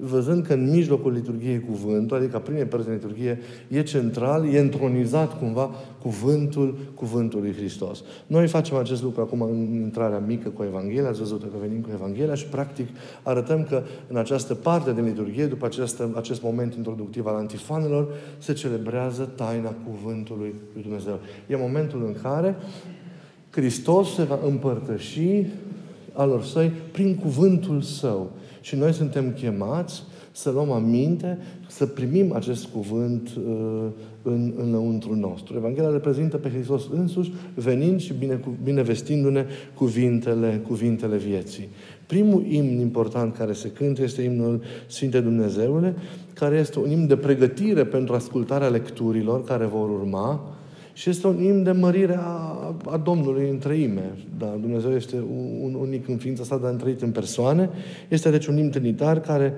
văzând 0.00 0.46
că 0.46 0.52
în 0.52 0.70
mijlocul 0.70 1.12
liturgiei 1.12 1.60
cuvântul, 1.60 2.16
adică 2.16 2.38
primei 2.38 2.64
părți 2.64 2.86
din 2.86 2.94
liturghie, 2.94 3.38
e 3.68 3.82
central, 3.82 4.54
e 4.54 4.58
întronizat 4.58 5.38
cumva 5.38 5.70
cuvântul, 6.02 6.78
cuvântul 6.94 7.40
lui 7.40 7.52
Hristos. 7.52 8.02
Noi 8.26 8.48
facem 8.48 8.76
acest 8.76 9.02
lucru 9.02 9.20
acum 9.20 9.40
în 9.42 9.72
intrarea 9.72 10.18
mică 10.18 10.48
cu 10.48 10.62
Evanghelia, 10.62 11.08
ați 11.08 11.18
văzut 11.18 11.40
că 11.40 11.56
venim 11.60 11.80
cu 11.80 11.88
Evanghelia 11.94 12.34
și 12.34 12.46
practic 12.46 12.88
arătăm 13.22 13.66
că 13.68 13.82
în 14.08 14.16
această 14.16 14.54
parte 14.54 14.92
din 14.92 15.04
liturghie, 15.04 15.46
după 15.46 15.66
acest, 15.66 16.02
acest 16.14 16.42
moment 16.42 16.74
introductiv 16.74 17.26
al 17.26 17.34
antifanelor, 17.34 18.08
se 18.38 18.52
celebrează 18.52 19.30
taina 19.34 19.74
cuvântului 19.86 20.54
lui 20.74 20.89
Dumnezeu. 20.90 21.20
E 21.46 21.57
momentul 21.57 22.05
în 22.07 22.14
care 22.22 22.57
Hristos 23.50 24.14
se 24.14 24.22
va 24.22 24.38
împărtăși 24.46 25.46
alor 26.12 26.44
săi 26.44 26.72
prin 26.92 27.14
cuvântul 27.14 27.81
său. 27.81 28.31
Și 28.61 28.76
noi 28.76 28.92
suntem 28.92 29.33
chemați 29.33 30.03
să 30.33 30.50
luăm 30.50 30.70
aminte, 30.70 31.38
să 31.68 31.87
primim 31.87 32.33
acest 32.35 32.66
cuvânt 32.66 33.29
uh, 33.29 33.87
în, 34.22 34.53
înăuntru 34.57 35.14
nostru. 35.14 35.57
Evanghelia 35.57 35.90
reprezintă 35.90 36.37
pe 36.37 36.48
Hristos 36.48 36.83
însuși, 36.92 37.33
venind 37.55 38.00
și 38.00 38.12
bine, 38.18 38.40
binevestindu-ne 38.62 39.44
cuvintele, 39.74 40.61
cuvintele 40.66 41.16
vieții. 41.16 41.68
Primul 42.07 42.44
imn 42.48 42.79
important 42.81 43.37
care 43.37 43.53
se 43.53 43.70
cântă 43.70 44.03
este 44.03 44.22
imnul 44.22 44.62
Sfinte 44.87 45.20
Dumnezeule, 45.20 45.94
care 46.35 46.57
este 46.57 46.79
un 46.79 46.90
imn 46.90 47.07
de 47.07 47.16
pregătire 47.16 47.85
pentru 47.85 48.14
ascultarea 48.14 48.68
lecturilor 48.68 49.44
care 49.44 49.64
vor 49.64 49.90
urma, 49.90 50.55
și 50.92 51.11
este 51.11 51.26
un 51.26 51.42
imn 51.42 51.62
de 51.62 51.70
mărire 51.70 52.16
a, 52.18 52.74
a 52.85 52.96
Domnului 52.96 53.48
în 53.48 53.59
treime. 53.59 54.11
Da, 54.38 54.57
Dumnezeu 54.61 54.94
este 54.94 55.16
un, 55.62 55.74
unic 55.74 56.09
în 56.09 56.16
ființa 56.16 56.44
sa, 56.44 56.57
dar 56.57 56.70
întreit 56.70 57.03
în 57.03 57.11
persoane. 57.11 57.70
Este 58.09 58.31
deci 58.31 58.46
un 58.46 58.59
imn 58.59 58.70
trinitar 58.70 59.20
care 59.20 59.55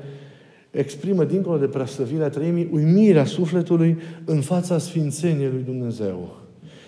exprimă, 0.71 1.25
dincolo 1.25 1.59
de 1.59 1.67
preaslăvirea 1.67 2.29
treimii, 2.29 2.69
uimirea 2.73 3.25
sufletului 3.25 3.99
în 4.25 4.41
fața 4.41 4.79
sfințeniei 4.79 5.51
lui 5.53 5.63
Dumnezeu. 5.65 6.37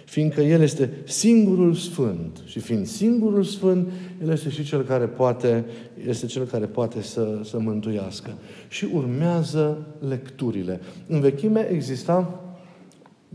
Fiindcă 0.05 0.41
El 0.41 0.61
este 0.61 0.91
singurul 1.05 1.75
Sfânt 1.75 2.43
și 2.45 2.59
fiind 2.59 2.87
singurul 2.87 3.43
Sfânt, 3.43 3.89
El 4.23 4.31
este 4.31 4.49
și 4.49 4.65
Cel 4.65 4.83
care 4.83 5.07
poate, 5.07 5.65
este 6.09 6.27
Cel 6.27 6.45
care 6.45 6.67
poate 6.67 7.03
să, 7.03 7.41
să 7.45 7.59
mântuiască. 7.59 8.31
Și 8.69 8.87
urmează 8.93 9.87
lecturile. 10.09 10.81
În 11.07 11.21
vechime 11.21 11.69
exista 11.71 12.44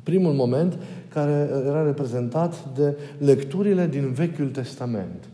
primul 0.03 0.33
moment 0.33 0.77
care 1.13 1.49
era 1.65 1.83
reprezentat 1.83 2.75
de 2.75 2.97
lecturile 3.17 3.87
din 3.87 4.11
Vechiul 4.11 4.49
Testament. 4.49 5.29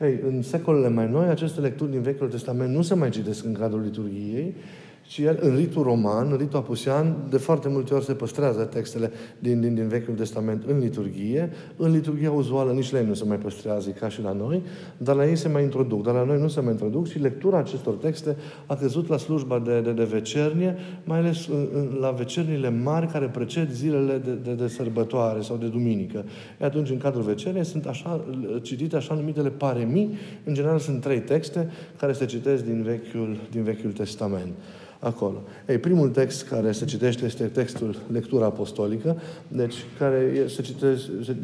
Ei, 0.00 0.20
în 0.26 0.42
secolele 0.42 0.88
mai 0.88 1.10
noi, 1.10 1.28
aceste 1.28 1.60
lecturi 1.60 1.90
din 1.90 2.00
Vechiul 2.00 2.28
Testament 2.28 2.74
nu 2.74 2.82
se 2.82 2.94
mai 2.94 3.10
citesc 3.10 3.44
în 3.44 3.52
cadrul 3.52 3.82
liturgiei, 3.82 4.54
și 5.10 5.22
el, 5.22 5.38
în 5.40 5.56
ritul 5.56 5.82
roman, 5.82 6.30
în 6.30 6.36
ritul 6.36 6.58
apusian, 6.58 7.16
de 7.30 7.36
foarte 7.36 7.68
multe 7.68 7.94
ori 7.94 8.04
se 8.04 8.12
păstrează 8.12 8.64
textele 8.64 9.10
din, 9.38 9.60
din, 9.60 9.74
din 9.74 9.88
Vechiul 9.88 10.14
Testament 10.14 10.64
în 10.66 10.78
liturghie. 10.78 11.50
În 11.76 11.90
liturghia 11.90 12.30
uzuală 12.30 12.72
nici 12.72 12.92
la 12.92 12.98
ei 12.98 13.06
nu 13.06 13.14
se 13.14 13.24
mai 13.24 13.36
păstrează, 13.36 13.90
ca 13.90 14.08
și 14.08 14.22
la 14.22 14.32
noi, 14.32 14.62
dar 14.96 15.16
la 15.16 15.26
ei 15.26 15.36
se 15.36 15.48
mai 15.48 15.62
introduc. 15.62 16.02
Dar 16.02 16.14
la 16.14 16.24
noi 16.24 16.40
nu 16.40 16.48
se 16.48 16.60
mai 16.60 16.70
introduc 16.70 17.08
și 17.08 17.18
lectura 17.18 17.58
acestor 17.58 17.94
texte 17.94 18.36
a 18.66 18.74
căzut 18.74 19.08
la 19.08 19.16
slujba 19.16 19.58
de, 19.58 19.80
de, 19.80 19.92
de 19.92 20.04
vecernie, 20.04 20.76
mai 21.04 21.18
ales 21.18 21.46
în, 21.46 21.68
în, 21.72 21.96
la 22.00 22.10
vecernile 22.10 22.70
mari 22.70 23.06
care 23.06 23.26
preced 23.26 23.70
zilele 23.70 24.16
de, 24.24 24.32
de, 24.32 24.52
de 24.52 24.68
sărbătoare 24.68 25.40
sau 25.40 25.56
de 25.56 25.66
duminică. 25.66 26.24
E 26.60 26.64
atunci, 26.64 26.90
în 26.90 26.98
cadrul 26.98 27.22
vecerniei, 27.22 27.64
sunt 27.64 27.86
așa, 27.86 28.24
citite 28.62 28.96
așa 28.96 29.14
numitele 29.14 29.48
paremii. 29.48 30.14
În 30.44 30.54
general, 30.54 30.78
sunt 30.78 31.00
trei 31.00 31.20
texte 31.20 31.70
care 31.98 32.12
se 32.12 32.24
citesc 32.24 32.64
din 32.64 32.82
Vechiul, 32.82 33.36
din 33.50 33.62
Vechiul 33.62 33.92
Testament 33.92 34.52
acolo. 35.00 35.42
Ei, 35.68 35.78
primul 35.78 36.08
text 36.08 36.48
care 36.48 36.72
se 36.72 36.84
citește 36.84 37.24
este 37.24 37.44
textul 37.44 37.96
lectura 38.12 38.44
apostolică, 38.44 39.16
deci 39.48 39.74
care 39.98 40.44
se 40.48 40.62
citește, 40.62 41.10
se, 41.24 41.36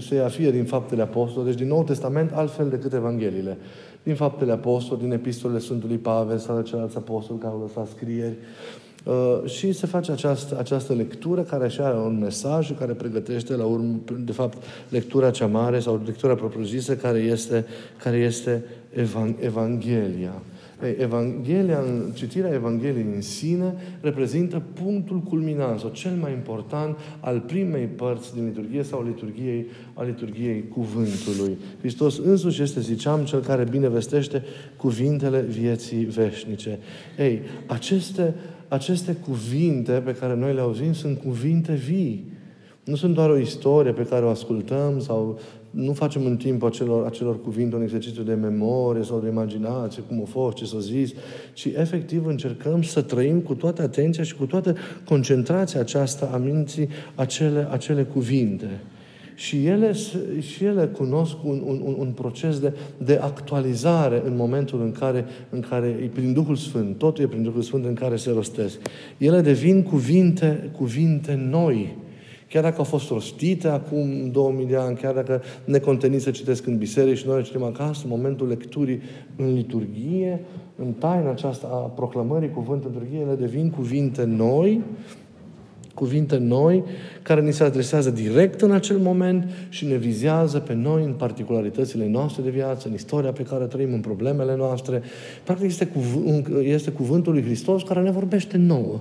se 0.00 0.14
ia 0.14 0.28
fie 0.28 0.50
din 0.50 0.64
faptele 0.64 1.02
apostoli, 1.02 1.46
deci 1.46 1.58
din 1.58 1.68
Noul 1.68 1.84
Testament, 1.84 2.32
altfel 2.32 2.68
decât 2.68 2.92
Evangheliile. 2.92 3.58
Din 4.02 4.14
faptele 4.14 4.52
apostoli, 4.52 5.00
din 5.00 5.12
epistolele 5.12 5.58
Sfântului 5.58 5.96
Pavel 5.96 6.38
sau 6.38 6.56
de 6.56 6.62
celălalt 6.62 6.96
apostol 6.96 7.36
care 7.36 7.52
au 7.52 7.60
lăsat 7.60 7.88
scrieri. 7.96 8.36
Uh, 9.04 9.50
și 9.50 9.72
se 9.72 9.86
face 9.86 10.12
această, 10.12 10.58
această 10.58 10.92
lectură 10.92 11.42
care 11.42 11.64
așa 11.64 11.86
are 11.86 11.96
un 11.96 12.18
mesaj 12.18 12.78
care 12.78 12.92
pregătește 12.92 13.56
la 13.56 13.64
urmă, 13.64 14.00
de 14.18 14.32
fapt, 14.32 14.62
lectura 14.88 15.30
cea 15.30 15.46
mare 15.46 15.78
sau 15.78 16.00
lectura 16.04 16.34
propriu-zisă 16.34 16.96
care 16.96 17.18
este, 17.18 17.64
care 18.02 18.16
este 18.16 18.64
Evanghelia. 19.40 20.42
Evanghelia, 20.88 21.84
citirea 22.12 22.52
Evangheliei 22.52 23.06
în 23.14 23.20
sine 23.20 23.74
reprezintă 24.00 24.62
punctul 24.82 25.18
culminant 25.18 25.78
sau 25.78 25.90
cel 25.90 26.12
mai 26.20 26.32
important 26.32 26.96
al 27.20 27.40
primei 27.40 27.84
părți 27.84 28.34
din 28.34 28.44
liturghie 28.44 28.82
sau 28.82 29.04
liturgiei, 29.04 29.66
a 29.94 30.02
liturgiei 30.02 30.68
cuvântului. 30.68 31.56
Hristos 31.78 32.18
însuși 32.18 32.62
este, 32.62 32.80
ziceam, 32.80 33.24
cel 33.24 33.40
care 33.40 33.66
binevestește 33.70 34.42
cuvintele 34.76 35.40
vieții 35.40 36.04
veșnice. 36.04 36.78
Ei, 37.18 37.40
aceste, 37.66 38.34
aceste 38.68 39.12
cuvinte 39.12 39.92
pe 39.92 40.14
care 40.14 40.34
noi 40.34 40.54
le 40.54 40.60
auzim 40.60 40.92
sunt 40.92 41.18
cuvinte 41.18 41.72
vii. 41.72 42.32
Nu 42.84 42.94
sunt 42.94 43.14
doar 43.14 43.30
o 43.30 43.38
istorie 43.38 43.92
pe 43.92 44.02
care 44.02 44.24
o 44.24 44.28
ascultăm 44.28 45.00
sau 45.00 45.38
nu 45.74 45.92
facem 45.92 46.26
în 46.26 46.36
timp 46.36 46.62
acelor, 46.62 47.06
acelor 47.06 47.40
cuvinte 47.40 47.76
un 47.76 47.82
exercițiu 47.82 48.22
de 48.22 48.34
memorie 48.34 49.02
sau 49.02 49.20
de 49.20 49.28
imaginație, 49.28 50.02
cum 50.02 50.20
a 50.22 50.28
fost, 50.28 50.56
ce 50.56 50.64
s-a 50.64 50.78
zis, 50.78 51.12
ci 51.52 51.64
efectiv 51.64 52.26
încercăm 52.26 52.82
să 52.82 53.02
trăim 53.02 53.40
cu 53.40 53.54
toată 53.54 53.82
atenția 53.82 54.22
și 54.22 54.34
cu 54.34 54.46
toată 54.46 54.76
concentrația 55.04 55.80
aceasta 55.80 56.30
a 56.32 56.36
minții 56.36 56.88
acele, 57.14 57.68
acele 57.70 58.02
cuvinte. 58.02 58.80
Și 59.34 59.66
ele, 59.66 59.92
și 60.40 60.64
ele 60.64 60.86
cunosc 60.86 61.44
un, 61.44 61.62
un, 61.64 61.94
un 61.98 62.12
proces 62.14 62.60
de, 62.60 62.72
de 63.04 63.18
actualizare 63.22 64.22
în 64.26 64.36
momentul 64.36 64.80
în 64.82 64.92
care, 64.92 65.24
în 65.50 65.60
care 65.60 65.86
e 65.86 66.06
prin 66.06 66.32
Duhul 66.32 66.56
Sfânt, 66.56 66.98
totul 66.98 67.24
e 67.24 67.26
prin 67.26 67.42
Duhul 67.42 67.62
Sfânt 67.62 67.84
în 67.84 67.94
care 67.94 68.16
se 68.16 68.30
rostesc. 68.30 68.78
Ele 69.18 69.40
devin 69.40 69.82
cuvinte, 69.82 70.70
cuvinte 70.76 71.46
noi 71.50 71.96
Chiar 72.54 72.62
dacă 72.62 72.78
au 72.78 72.84
fost 72.84 73.08
rostite 73.10 73.68
acum 73.68 74.30
2000 74.32 74.66
de 74.66 74.76
ani, 74.76 74.96
chiar 74.96 75.14
dacă 75.14 75.42
neconteniți 75.64 76.24
să 76.24 76.30
citesc 76.30 76.66
în 76.66 76.76
biserică 76.76 77.14
și 77.14 77.26
noi 77.26 77.36
le 77.36 77.42
citim 77.42 77.62
acasă, 77.62 78.00
în 78.04 78.10
momentul 78.10 78.48
lecturii 78.48 79.00
în 79.36 79.54
liturghie, 79.54 80.40
în 80.76 80.92
taina 80.92 81.30
aceasta 81.30 81.66
a 81.66 81.76
proclamării 81.76 82.50
cuvântului 82.50 82.96
liturghie, 83.00 83.20
ele 83.20 83.34
devin 83.34 83.70
cuvinte 83.70 84.24
noi, 84.24 84.82
cuvinte 85.94 86.36
noi, 86.36 86.84
care 87.22 87.40
ni 87.40 87.52
se 87.52 87.64
adresează 87.64 88.10
direct 88.10 88.60
în 88.60 88.70
acel 88.70 88.98
moment 88.98 89.50
și 89.68 89.86
ne 89.86 89.96
vizează 89.96 90.58
pe 90.58 90.74
noi 90.74 91.04
în 91.04 91.12
particularitățile 91.12 92.08
noastre 92.08 92.42
de 92.42 92.50
viață, 92.50 92.88
în 92.88 92.94
istoria 92.94 93.32
pe 93.32 93.42
care 93.42 93.64
trăim, 93.64 93.92
în 93.92 94.00
problemele 94.00 94.56
noastre. 94.56 95.02
Practic 95.44 95.66
este, 95.66 95.86
cuv- 95.86 96.46
este 96.62 96.90
cuvântul 96.90 97.32
lui 97.32 97.42
Hristos 97.42 97.82
care 97.82 98.00
ne 98.00 98.10
vorbește 98.10 98.56
nouă 98.56 99.00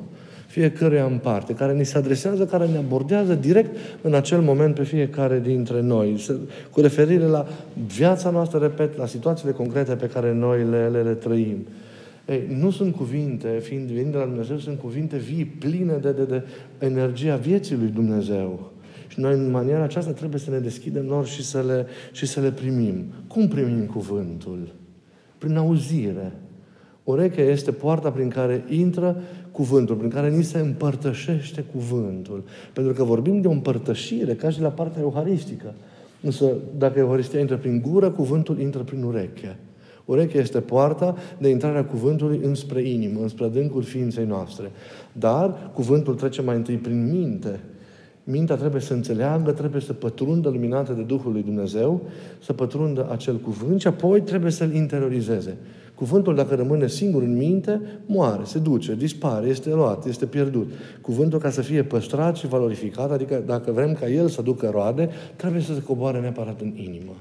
fiecăruia 0.54 1.06
în 1.06 1.18
parte, 1.18 1.54
care 1.54 1.74
ni 1.74 1.86
se 1.86 1.98
adresează, 1.98 2.46
care 2.46 2.68
ne 2.68 2.78
abordează 2.78 3.34
direct 3.34 3.76
în 4.02 4.14
acel 4.14 4.42
moment 4.42 4.76
pe 4.76 4.84
fiecare 4.84 5.40
dintre 5.40 5.82
noi, 5.82 6.26
cu 6.72 6.82
referire 6.82 7.26
la 7.26 7.48
viața 7.88 8.30
noastră, 8.30 8.60
repet, 8.60 8.98
la 8.98 9.06
situațiile 9.06 9.52
concrete 9.52 9.96
pe 9.96 10.08
care 10.08 10.34
noi 10.34 10.64
le, 10.70 10.88
le, 10.88 11.02
le 11.02 11.14
trăim. 11.14 11.58
Ei, 12.28 12.44
nu 12.60 12.72
sunt 12.72 12.96
cuvinte, 12.96 13.48
fiind 13.62 13.88
venind 13.88 14.12
de 14.12 14.18
la 14.18 14.26
Dumnezeu, 14.26 14.58
sunt 14.58 14.80
cuvinte 14.80 15.18
vii, 15.18 15.46
pline 15.46 15.94
de, 16.02 16.12
de, 16.12 16.24
de 16.24 16.44
energia 16.80 17.36
vieții 17.36 17.76
lui 17.76 17.90
Dumnezeu. 17.94 18.72
Și 19.08 19.20
noi, 19.20 19.34
în 19.34 19.52
maniera 19.52 19.84
aceasta, 19.84 20.12
trebuie 20.12 20.40
să 20.40 20.50
ne 20.50 20.60
deschidem 20.60 21.06
lor 21.08 21.26
și 21.26 21.44
să 21.44 21.64
le, 21.68 21.86
și 22.12 22.26
să 22.26 22.40
le 22.40 22.52
primim. 22.52 23.06
Cum 23.28 23.48
primim 23.48 23.86
cuvântul? 23.86 24.74
Prin 25.38 25.58
auzire. 25.58 26.32
Urechea 27.04 27.42
este 27.42 27.72
poarta 27.72 28.12
prin 28.12 28.30
care 28.30 28.64
intră 28.70 29.22
cuvântul, 29.54 29.96
prin 29.96 30.10
care 30.10 30.30
ni 30.30 30.44
se 30.44 30.58
împărtășește 30.58 31.66
cuvântul. 31.74 32.44
Pentru 32.74 32.94
că 32.94 33.04
vorbim 33.04 33.42
de 33.42 33.48
o 33.48 33.52
împărtășire, 33.52 34.34
ca 34.34 34.50
și 34.50 34.62
la 34.62 34.70
partea 34.70 35.02
euharistică. 35.02 35.74
Însă, 36.22 36.46
dacă 36.78 37.00
Euharistia 37.00 37.40
intră 37.40 37.58
prin 37.58 37.82
gură, 37.82 38.10
cuvântul 38.10 38.60
intră 38.60 38.82
prin 38.82 39.04
ureche. 39.04 39.58
Urechea 40.06 40.40
este 40.40 40.60
poarta 40.60 41.16
de 41.38 41.50
intrare 41.50 41.78
a 41.78 41.86
cuvântului 41.86 42.40
înspre 42.44 42.82
inimă, 42.82 43.22
înspre 43.22 43.46
adâncul 43.46 43.82
ființei 43.82 44.26
noastre. 44.26 44.72
Dar 45.12 45.72
cuvântul 45.74 46.16
trece 46.16 46.42
mai 46.42 46.56
întâi 46.56 46.76
prin 46.76 47.10
minte. 47.12 47.60
Mintea 48.24 48.56
trebuie 48.56 48.82
să 48.82 48.94
înțeleagă, 48.94 49.52
trebuie 49.52 49.82
să 49.82 49.94
pătrundă 49.94 50.50
luminată 50.50 50.94
de 50.94 51.02
Duhul 51.02 51.32
lui 51.32 51.44
Dumnezeu, 51.44 52.02
să 52.42 52.54
pătrundă 52.54 53.08
acel 53.12 53.36
cuvânt 53.38 53.82
și 53.82 53.88
apoi 53.88 54.22
trebuie 54.22 54.52
să-l 54.52 54.74
interiorizeze. 54.74 55.58
Cuvântul, 56.04 56.36
dacă 56.36 56.56
rămâne 56.56 56.88
singur 56.88 57.22
în 57.22 57.38
minte, 57.38 57.82
moare, 58.06 58.42
se 58.44 58.60
duce, 58.60 58.96
dispare, 58.96 59.48
este 59.48 59.74
luat, 59.74 60.06
este 60.06 60.26
pierdut. 60.26 60.72
Cuvântul, 61.02 61.40
ca 61.40 61.50
să 61.50 61.62
fie 61.62 61.84
păstrat 61.84 62.36
și 62.36 62.48
valorificat, 62.48 63.12
adică 63.12 63.44
dacă 63.46 63.72
vrem 63.72 63.94
ca 63.94 64.10
el 64.10 64.28
să 64.28 64.42
ducă 64.42 64.70
roade, 64.70 65.10
trebuie 65.36 65.62
să 65.62 65.74
se 65.74 65.82
coboare 65.82 66.20
neapărat 66.20 66.62
în 66.62 66.74
inimă. 66.76 67.16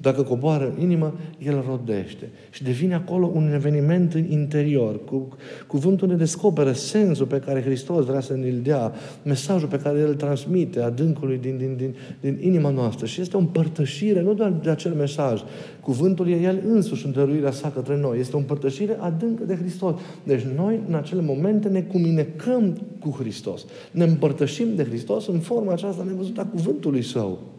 Dacă 0.00 0.22
coboară 0.22 0.72
în 0.76 0.82
inimă, 0.82 1.14
el 1.38 1.64
rodește. 1.68 2.30
Și 2.50 2.62
devine 2.62 2.94
acolo 2.94 3.30
un 3.34 3.52
eveniment 3.52 4.14
interior. 4.28 5.04
Cu, 5.04 5.28
cuvântul 5.66 6.08
ne 6.08 6.14
descoperă 6.14 6.72
sensul 6.72 7.26
pe 7.26 7.38
care 7.38 7.62
Hristos 7.62 8.04
vrea 8.04 8.20
să 8.20 8.36
ne-l 8.36 8.60
dea, 8.62 8.92
mesajul 9.24 9.68
pe 9.68 9.78
care 9.78 9.98
el 9.98 10.08
îl 10.08 10.14
transmite 10.14 10.80
adâncului 10.80 11.38
din, 11.38 11.56
din, 11.56 11.74
din, 11.76 11.94
din 12.20 12.38
inima 12.40 12.70
noastră. 12.70 13.06
Și 13.06 13.20
este 13.20 13.36
o 13.36 13.38
împărtășire, 13.38 14.20
nu 14.20 14.34
doar 14.34 14.52
de 14.62 14.70
acel 14.70 14.92
mesaj. 14.92 15.42
Cuvântul 15.80 16.28
e 16.28 16.40
el 16.40 16.62
însuși 16.66 17.06
în 17.06 17.12
dăruirea 17.12 17.50
sa 17.50 17.70
către 17.70 17.96
noi. 17.96 18.18
Este 18.18 18.36
o 18.36 18.38
împărtășire 18.38 18.96
adâncă 19.00 19.44
de 19.44 19.56
Hristos. 19.56 20.00
Deci 20.22 20.42
noi, 20.56 20.80
în 20.88 20.94
acele 20.94 21.22
momente, 21.22 21.68
ne 21.68 21.80
cuminecăm 21.80 22.78
cu 23.00 23.16
Hristos. 23.18 23.64
Ne 23.90 24.04
împărtășim 24.04 24.66
de 24.76 24.84
Hristos 24.84 25.26
în 25.26 25.38
forma 25.38 25.72
aceasta 25.72 26.02
nevăzută 26.06 26.40
a 26.40 26.44
cuvântului 26.44 27.02
Său 27.02 27.56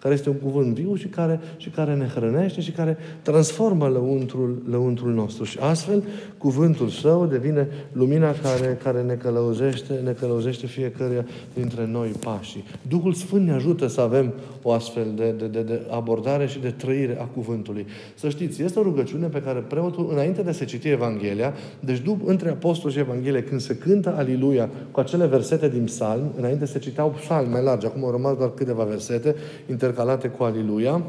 care 0.00 0.14
este 0.14 0.28
un 0.28 0.36
cuvânt 0.36 0.74
viu 0.74 0.94
și 0.94 1.06
care, 1.06 1.40
și 1.56 1.68
care 1.68 1.94
ne 1.94 2.06
hrănește 2.06 2.60
și 2.60 2.70
care 2.70 2.96
transformă 3.22 3.88
lăuntrul, 3.88 4.62
lăuntrul 4.70 5.12
nostru. 5.12 5.44
Și 5.44 5.58
astfel, 5.58 6.04
cuvântul 6.38 6.88
său 6.88 7.26
devine 7.26 7.68
lumina 7.92 8.32
care, 8.32 8.78
care 8.82 9.02
ne, 9.02 9.14
călăuzește, 9.14 10.00
ne 10.04 10.12
călăuzește 10.12 10.66
fiecare 10.66 11.26
dintre 11.54 11.86
noi 11.86 12.08
pașii. 12.08 12.64
Duhul 12.88 13.12
Sfânt 13.12 13.46
ne 13.46 13.52
ajută 13.52 13.86
să 13.86 14.00
avem 14.00 14.32
o 14.62 14.72
astfel 14.72 15.06
de, 15.16 15.34
de, 15.38 15.46
de, 15.46 15.62
de 15.62 15.80
abordare 15.90 16.46
și 16.46 16.58
de 16.58 16.70
trăire 16.70 17.18
a 17.20 17.24
cuvântului. 17.24 17.86
Să 18.14 18.28
știți, 18.28 18.62
este 18.62 18.78
o 18.78 18.82
rugăciune 18.82 19.26
pe 19.26 19.42
care 19.42 19.58
preotul, 19.58 20.08
înainte 20.12 20.42
de 20.42 20.48
a 20.48 20.52
se 20.52 20.64
citi 20.64 20.88
Evanghelia, 20.88 21.54
deci 21.80 21.98
după, 21.98 22.30
între 22.30 22.48
Apostol 22.50 22.90
și 22.90 22.98
Evanghelie, 22.98 23.42
când 23.42 23.60
se 23.60 23.76
cântă 23.76 24.14
Aliluia 24.16 24.68
cu 24.90 25.00
acele 25.00 25.26
versete 25.26 25.68
din 25.68 25.84
psalm, 25.84 26.32
înainte 26.36 26.64
se 26.64 26.78
citeau 26.78 27.10
psalmi 27.10 27.50
mai 27.50 27.62
largi, 27.62 27.86
acum 27.86 28.04
au 28.04 28.10
rămas 28.10 28.36
doar 28.36 28.50
câteva 28.50 28.84
versete, 28.84 29.34
inter 29.70 29.89
intercalate 29.90 30.28
cu 30.28 30.42
Aliluia 30.42 31.02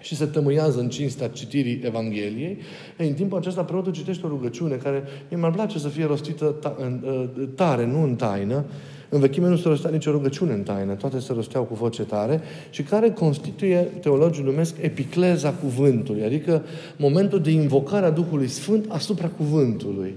și 0.00 0.16
se 0.16 0.24
tămâiază 0.24 0.80
în 0.80 0.88
cinstea 0.88 1.28
citirii 1.28 1.80
Evangheliei, 1.84 2.58
e, 2.96 3.04
în 3.04 3.12
timpul 3.12 3.38
acesta 3.38 3.64
preotul 3.64 3.92
citește 3.92 4.26
o 4.26 4.28
rugăciune 4.28 4.74
care 4.74 5.02
mi 5.30 5.40
mai 5.40 5.50
place 5.50 5.78
să 5.78 5.88
fie 5.88 6.06
rostită 6.06 6.56
ă, 6.64 7.46
tare, 7.54 7.86
nu 7.86 8.02
în 8.02 8.14
taină. 8.14 8.64
În 9.08 9.20
vechime 9.20 9.48
nu 9.48 9.56
se 9.56 9.68
rostea 9.68 9.90
nicio 9.90 10.10
rugăciune 10.10 10.52
în 10.52 10.62
taină, 10.62 10.94
toate 10.94 11.18
se 11.18 11.32
rosteau 11.32 11.64
cu 11.64 11.74
voce 11.74 12.02
tare 12.02 12.40
și 12.70 12.82
care 12.82 13.10
constituie, 13.10 13.76
teologii 13.76 14.44
numesc, 14.44 14.76
epicleza 14.80 15.52
cuvântului, 15.52 16.22
adică 16.22 16.62
momentul 16.96 17.40
de 17.40 17.50
invocare 17.50 18.06
a 18.06 18.10
Duhului 18.10 18.48
Sfânt 18.48 18.84
asupra 18.88 19.28
cuvântului. 19.28 20.14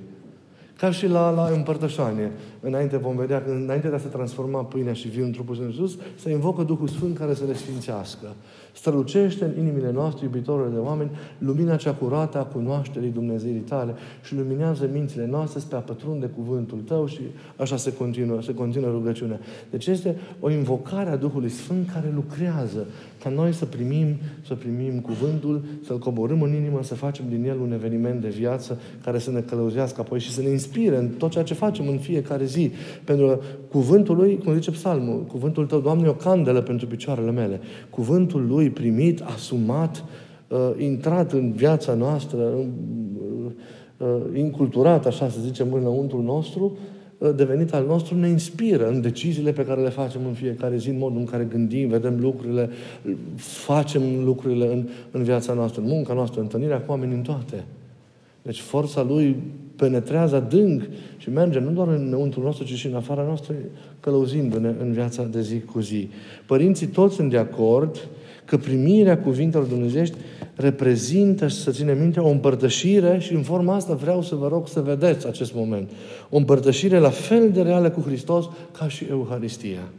Ca 0.83 0.91
și 0.91 1.07
la, 1.07 1.29
la 1.29 1.49
împărtășanie. 1.55 2.31
Înainte 2.59 2.97
vom 2.97 3.15
vedea 3.15 3.43
că 3.43 3.51
înainte 3.51 3.87
de 3.87 3.95
a 3.95 3.97
se 3.97 4.07
transforma 4.07 4.63
pâinea 4.63 4.93
și 4.93 5.07
viul 5.07 5.25
în 5.25 5.31
trupul 5.31 5.55
Sfânt 5.55 5.69
Iisus, 5.69 5.97
se 6.15 6.31
invocă 6.31 6.63
Duhul 6.63 6.87
Sfânt 6.87 7.17
care 7.17 7.33
să 7.33 7.43
le 7.47 7.53
sfințească. 7.53 8.35
Strălucește 8.73 9.45
în 9.45 9.53
inimile 9.59 9.91
noastre, 9.91 10.25
iubitorile 10.25 10.69
de 10.73 10.77
oameni, 10.77 11.11
lumina 11.37 11.75
cea 11.75 11.93
curată 11.93 12.39
a 12.39 12.43
cunoașterii 12.43 13.09
Dumnezeirii 13.09 13.59
tale 13.59 13.93
și 14.23 14.35
luminează 14.35 14.89
mințile 14.93 15.25
noastre 15.25 15.59
spre 15.59 15.77
a 15.77 15.79
pătrunde 15.79 16.25
cuvântul 16.25 16.79
tău 16.87 17.05
și 17.05 17.21
așa 17.55 17.77
se 17.77 17.93
continuă, 17.93 18.41
se 18.41 18.53
continuă 18.53 18.91
rugăciunea. 18.91 19.39
Deci 19.69 19.87
este 19.87 20.17
o 20.39 20.49
invocare 20.49 21.09
a 21.09 21.15
Duhului 21.15 21.49
Sfânt 21.49 21.89
care 21.93 22.11
lucrează 22.15 22.85
ca 23.23 23.29
noi 23.29 23.53
să 23.53 23.65
primim, 23.65 24.07
să 24.47 24.53
primim 24.53 24.99
cuvântul, 24.99 25.63
să-l 25.85 25.99
coborâm 25.99 26.41
în 26.41 26.53
inimă, 26.53 26.83
să 26.83 26.95
facem 26.95 27.25
din 27.29 27.45
el 27.45 27.59
un 27.59 27.71
eveniment 27.71 28.21
de 28.21 28.27
viață 28.27 28.79
care 29.03 29.19
să 29.19 29.31
ne 29.31 29.39
călăuzească 29.39 30.01
apoi 30.01 30.19
și 30.19 30.31
să 30.31 30.41
ne 30.41 30.49
inspire 30.49 30.97
în 30.97 31.07
tot 31.07 31.31
ceea 31.31 31.43
ce 31.43 31.53
facem 31.53 31.87
în 31.87 31.97
fiecare 31.97 32.45
zi. 32.45 32.71
Pentru 33.03 33.25
că 33.25 33.39
cuvântul 33.69 34.15
lui, 34.15 34.37
cum 34.37 34.53
zice 34.53 34.71
psalmul, 34.71 35.25
cuvântul 35.27 35.65
tău, 35.65 35.79
Doamne, 35.79 36.05
e 36.05 36.09
o 36.09 36.13
candelă 36.13 36.61
pentru 36.61 36.87
picioarele 36.87 37.31
mele. 37.31 37.59
Cuvântul 37.89 38.45
lui 38.47 38.69
primit, 38.69 39.21
asumat, 39.21 40.03
uh, 40.47 40.57
intrat 40.77 41.31
în 41.31 41.51
viața 41.51 41.93
noastră, 41.93 42.37
uh, 42.37 42.65
uh, 43.97 44.37
inculturat, 44.37 45.05
așa 45.05 45.29
să 45.29 45.39
zicem, 45.41 45.73
înăuntru 45.73 46.21
nostru, 46.21 46.77
devenit 47.31 47.73
al 47.73 47.85
nostru 47.85 48.15
ne 48.15 48.27
inspiră 48.27 48.87
în 48.87 49.01
deciziile 49.01 49.51
pe 49.51 49.65
care 49.65 49.81
le 49.81 49.89
facem 49.89 50.21
în 50.25 50.33
fiecare 50.33 50.77
zi, 50.77 50.89
în 50.89 50.97
modul 50.97 51.19
în 51.19 51.25
care 51.25 51.43
gândim, 51.43 51.87
vedem 51.87 52.19
lucrurile, 52.19 52.69
facem 53.35 54.01
lucrurile 54.23 54.73
în, 54.73 54.87
în 55.11 55.23
viața 55.23 55.53
noastră, 55.53 55.81
în 55.81 55.87
munca 55.87 56.13
noastră, 56.13 56.39
în 56.39 56.45
întâlnirea 56.45 56.81
cu 56.81 56.91
oameni, 56.91 57.13
în 57.13 57.21
toate. 57.21 57.63
Deci 58.41 58.59
forța 58.59 59.03
lui 59.03 59.35
penetrează 59.75 60.35
adânc 60.35 60.81
și 61.17 61.29
merge 61.29 61.59
nu 61.59 61.71
doar 61.71 61.87
înăuntru 61.87 62.41
nostru, 62.41 62.65
ci 62.65 62.73
și 62.73 62.87
în 62.87 62.95
afara 62.95 63.23
noastră, 63.23 63.53
călăuzindu-ne 63.99 64.73
în 64.79 64.91
viața 64.91 65.23
de 65.23 65.41
zi 65.41 65.61
cu 65.61 65.79
zi. 65.79 66.09
Părinții 66.45 66.87
toți 66.87 67.15
sunt 67.15 67.29
de 67.29 67.37
acord 67.37 68.07
că 68.53 68.59
primirea 68.59 69.17
cuvintelor 69.17 69.65
dumnezeiești 69.65 70.17
reprezintă, 70.55 71.47
și 71.47 71.55
să 71.55 71.71
ținem 71.71 71.99
minte, 71.99 72.19
o 72.19 72.29
împărtășire 72.29 73.19
și 73.19 73.33
în 73.33 73.41
forma 73.41 73.75
asta 73.75 73.93
vreau 73.93 74.21
să 74.21 74.35
vă 74.35 74.47
rog 74.47 74.67
să 74.67 74.81
vedeți 74.81 75.27
acest 75.27 75.53
moment. 75.53 75.89
O 76.29 76.37
împărtășire 76.37 76.99
la 76.99 77.09
fel 77.09 77.51
de 77.51 77.61
reală 77.61 77.89
cu 77.89 78.01
Hristos 78.01 78.45
ca 78.77 78.87
și 78.87 79.05
Euharistia. 79.09 79.89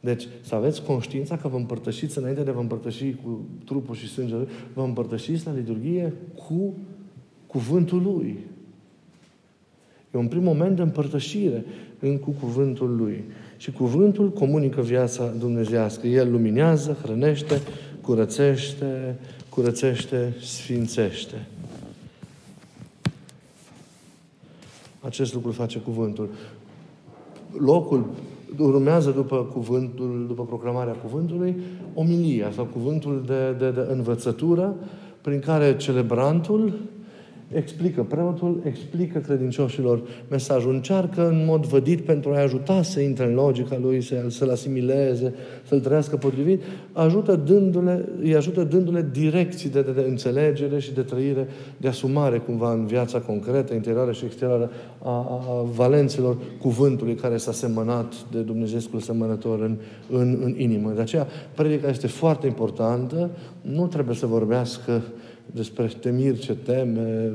Deci, 0.00 0.28
să 0.40 0.54
aveți 0.54 0.82
conștiința 0.82 1.36
că 1.36 1.48
vă 1.48 1.56
împărtășiți 1.56 2.18
înainte 2.18 2.42
de 2.42 2.50
vă 2.50 2.60
împărtăși 2.60 3.16
cu 3.24 3.40
trupul 3.64 3.94
și 3.94 4.08
sângele, 4.08 4.46
vă 4.74 4.82
împărtășiți 4.82 5.46
la 5.46 5.52
liturghie 5.52 6.12
cu 6.34 6.74
cuvântul 7.46 8.02
Lui. 8.02 8.38
E 10.14 10.18
un 10.18 10.28
prim 10.28 10.42
moment 10.42 10.76
de 10.76 10.82
împărtășire 10.82 11.64
în 11.98 12.18
cu 12.18 12.30
cuvântul 12.30 12.96
Lui. 12.96 13.24
Și 13.60 13.72
cuvântul 13.72 14.30
comunică 14.30 14.80
viața 14.80 15.26
dumnezească. 15.38 16.06
El 16.06 16.30
luminează, 16.30 16.96
hrănește, 17.02 17.60
curățește, 18.00 19.18
curățește, 19.48 20.34
sfințește. 20.42 21.46
Acest 25.00 25.34
lucru 25.34 25.50
face 25.50 25.78
cuvântul. 25.78 26.28
Locul 27.58 28.06
urmează 28.58 29.10
după 29.10 29.36
cuvântul, 29.36 30.24
după 30.28 30.44
proclamarea 30.44 30.92
cuvântului, 30.92 31.56
omilia 31.94 32.50
sau 32.50 32.64
cuvântul 32.64 33.24
de, 33.26 33.52
de, 33.58 33.70
de 33.70 33.86
învățătură 33.92 34.74
prin 35.20 35.40
care 35.40 35.76
celebrantul 35.76 36.72
explică, 37.52 38.02
preotul 38.02 38.60
explică 38.64 39.18
credincioșilor 39.18 40.02
mesajul, 40.28 40.72
încearcă 40.72 41.28
în 41.28 41.44
mod 41.46 41.66
vădit 41.66 42.00
pentru 42.00 42.32
a-i 42.32 42.42
ajuta 42.42 42.82
să 42.82 43.00
intre 43.00 43.24
în 43.24 43.34
logica 43.34 43.78
lui, 43.80 44.00
să, 44.00 44.24
să-l 44.28 44.50
asimileze, 44.50 45.34
să-l 45.66 45.80
trăiască 45.80 46.16
potrivit, 46.16 46.62
ajută 46.92 47.36
dându-le, 47.36 48.08
îi 48.20 48.36
ajută 48.36 48.64
dându-le 48.64 49.08
direcții 49.12 49.70
de, 49.70 49.82
de, 49.82 49.90
de 49.90 50.04
înțelegere 50.08 50.78
și 50.78 50.94
de 50.94 51.02
trăire, 51.02 51.48
de 51.76 51.88
asumare 51.88 52.38
cumva 52.38 52.72
în 52.72 52.86
viața 52.86 53.18
concretă, 53.18 53.74
interioară 53.74 54.12
și 54.12 54.24
exterioară 54.24 54.70
a, 55.02 55.10
a, 55.10 55.44
a 55.48 55.62
valențelor 55.74 56.36
cuvântului 56.60 57.14
care 57.14 57.36
s-a 57.36 57.52
semănat 57.52 58.14
de 58.30 58.38
Dumnezeescul 58.38 59.00
semănător 59.00 59.60
în, 59.60 59.76
în, 60.10 60.38
în 60.42 60.54
inimă. 60.58 60.92
De 60.94 61.00
aceea, 61.00 61.26
predica 61.54 61.88
este 61.88 62.06
foarte 62.06 62.46
importantă, 62.46 63.30
nu 63.60 63.86
trebuie 63.86 64.16
să 64.16 64.26
vorbească 64.26 65.02
despre 65.54 65.86
temiri 65.86 66.38
ce 66.38 66.54
teme, 66.54 67.32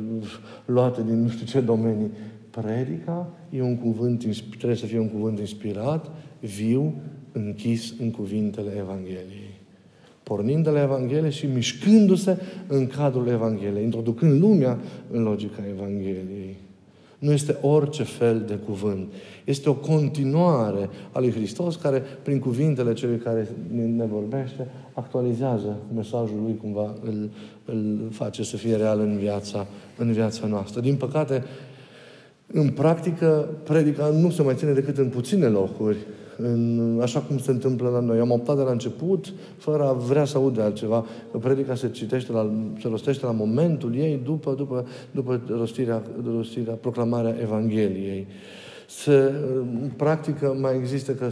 luate 0.65 1.03
din 1.03 1.21
nu 1.21 1.27
știu 1.27 1.45
ce 1.45 1.59
domenii. 1.59 2.11
Predica 2.49 3.33
e 3.49 3.61
un 3.61 3.77
cuvânt, 3.77 4.25
trebuie 4.57 4.75
să 4.75 4.85
fie 4.85 4.99
un 4.99 5.09
cuvânt 5.09 5.39
inspirat, 5.39 6.11
viu, 6.39 6.93
închis 7.31 7.93
în 7.99 8.11
cuvintele 8.11 8.71
Evangheliei. 8.77 9.53
Pornind 10.23 10.63
de 10.63 10.69
la 10.69 10.81
Evanghelie 10.81 11.29
și 11.29 11.45
mișcându-se 11.45 12.37
în 12.67 12.87
cadrul 12.87 13.27
Evangheliei, 13.27 13.83
introducând 13.83 14.41
lumea 14.41 14.79
în 15.11 15.23
logica 15.23 15.63
Evangheliei. 15.69 16.57
Nu 17.19 17.31
este 17.31 17.57
orice 17.61 18.03
fel 18.03 18.43
de 18.47 18.53
cuvânt. 18.53 19.11
Este 19.43 19.69
o 19.69 19.73
continuare 19.73 20.89
a 21.11 21.19
lui 21.19 21.31
Hristos 21.31 21.75
care, 21.75 22.03
prin 22.23 22.39
cuvintele 22.39 22.93
celui 22.93 23.17
care 23.17 23.47
ne 23.95 24.05
vorbește, 24.05 24.67
actualizează 24.93 25.77
mesajul 25.95 26.39
lui, 26.43 26.57
cumva 26.61 26.93
îl, 27.03 27.29
îl 27.65 28.07
face 28.11 28.43
să 28.43 28.57
fie 28.57 28.75
real 28.75 28.99
în 28.99 29.17
viața, 29.17 29.67
în 29.97 30.11
viața 30.11 30.47
noastră. 30.47 30.81
Din 30.81 30.95
păcate, 30.95 31.43
în 32.47 32.69
practică, 32.69 33.49
predica 33.63 34.07
nu 34.07 34.29
se 34.29 34.41
mai 34.41 34.55
ține 34.55 34.71
decât 34.71 34.97
în 34.97 35.09
puține 35.09 35.45
locuri, 35.45 35.97
în, 36.37 36.99
așa 37.01 37.19
cum 37.19 37.37
se 37.37 37.51
întâmplă 37.51 37.89
la 37.89 37.99
noi. 37.99 38.19
Am 38.19 38.31
optat 38.31 38.55
de 38.57 38.61
la 38.61 38.71
început, 38.71 39.33
fără 39.57 39.83
a 39.83 39.93
vrea 39.93 40.25
să 40.25 40.37
aud 40.37 40.55
de 40.55 40.61
altceva, 40.61 41.05
că 41.31 41.37
predica 41.37 41.75
se 41.75 41.89
citește, 41.89 42.31
la, 42.31 42.51
se 42.81 42.87
rostește 42.87 43.25
la 43.25 43.31
momentul 43.31 43.95
ei, 43.95 44.21
după, 44.23 44.53
după, 44.57 44.85
după 45.11 45.41
rostirea, 45.49 46.03
rostirea, 46.35 46.73
proclamarea 46.73 47.35
Evangheliei. 47.41 48.27
Se, 48.87 49.33
în 49.81 49.91
practică 49.95 50.57
mai 50.61 50.75
există 50.77 51.11
că 51.11 51.29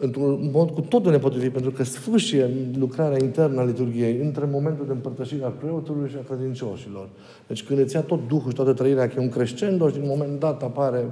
într-un 0.00 0.50
mod 0.52 0.70
cu 0.70 0.80
totul 0.80 1.10
nepotrivit, 1.10 1.52
pentru 1.52 1.70
că 1.70 1.84
sfârșie 1.84 2.50
lucrarea 2.78 3.24
internă 3.24 3.60
a 3.60 3.64
liturgiei 3.64 4.20
între 4.22 4.48
momentul 4.50 4.86
de 4.86 4.92
împărtășire 4.92 5.44
al 5.44 5.54
preotului 5.58 6.08
și 6.08 6.16
a 6.16 6.34
credincioșilor. 6.34 7.08
Deci 7.46 7.64
când 7.64 7.78
îți 7.78 7.94
ia 7.94 8.00
tot 8.00 8.28
Duhul 8.28 8.48
și 8.48 8.56
toată 8.56 8.72
trăirea, 8.72 9.08
că 9.08 9.14
e 9.16 9.22
un 9.22 9.28
crescendo 9.28 9.88
și 9.88 9.94
din 9.94 10.06
moment 10.06 10.38
dat 10.38 10.62
apare 10.62 11.04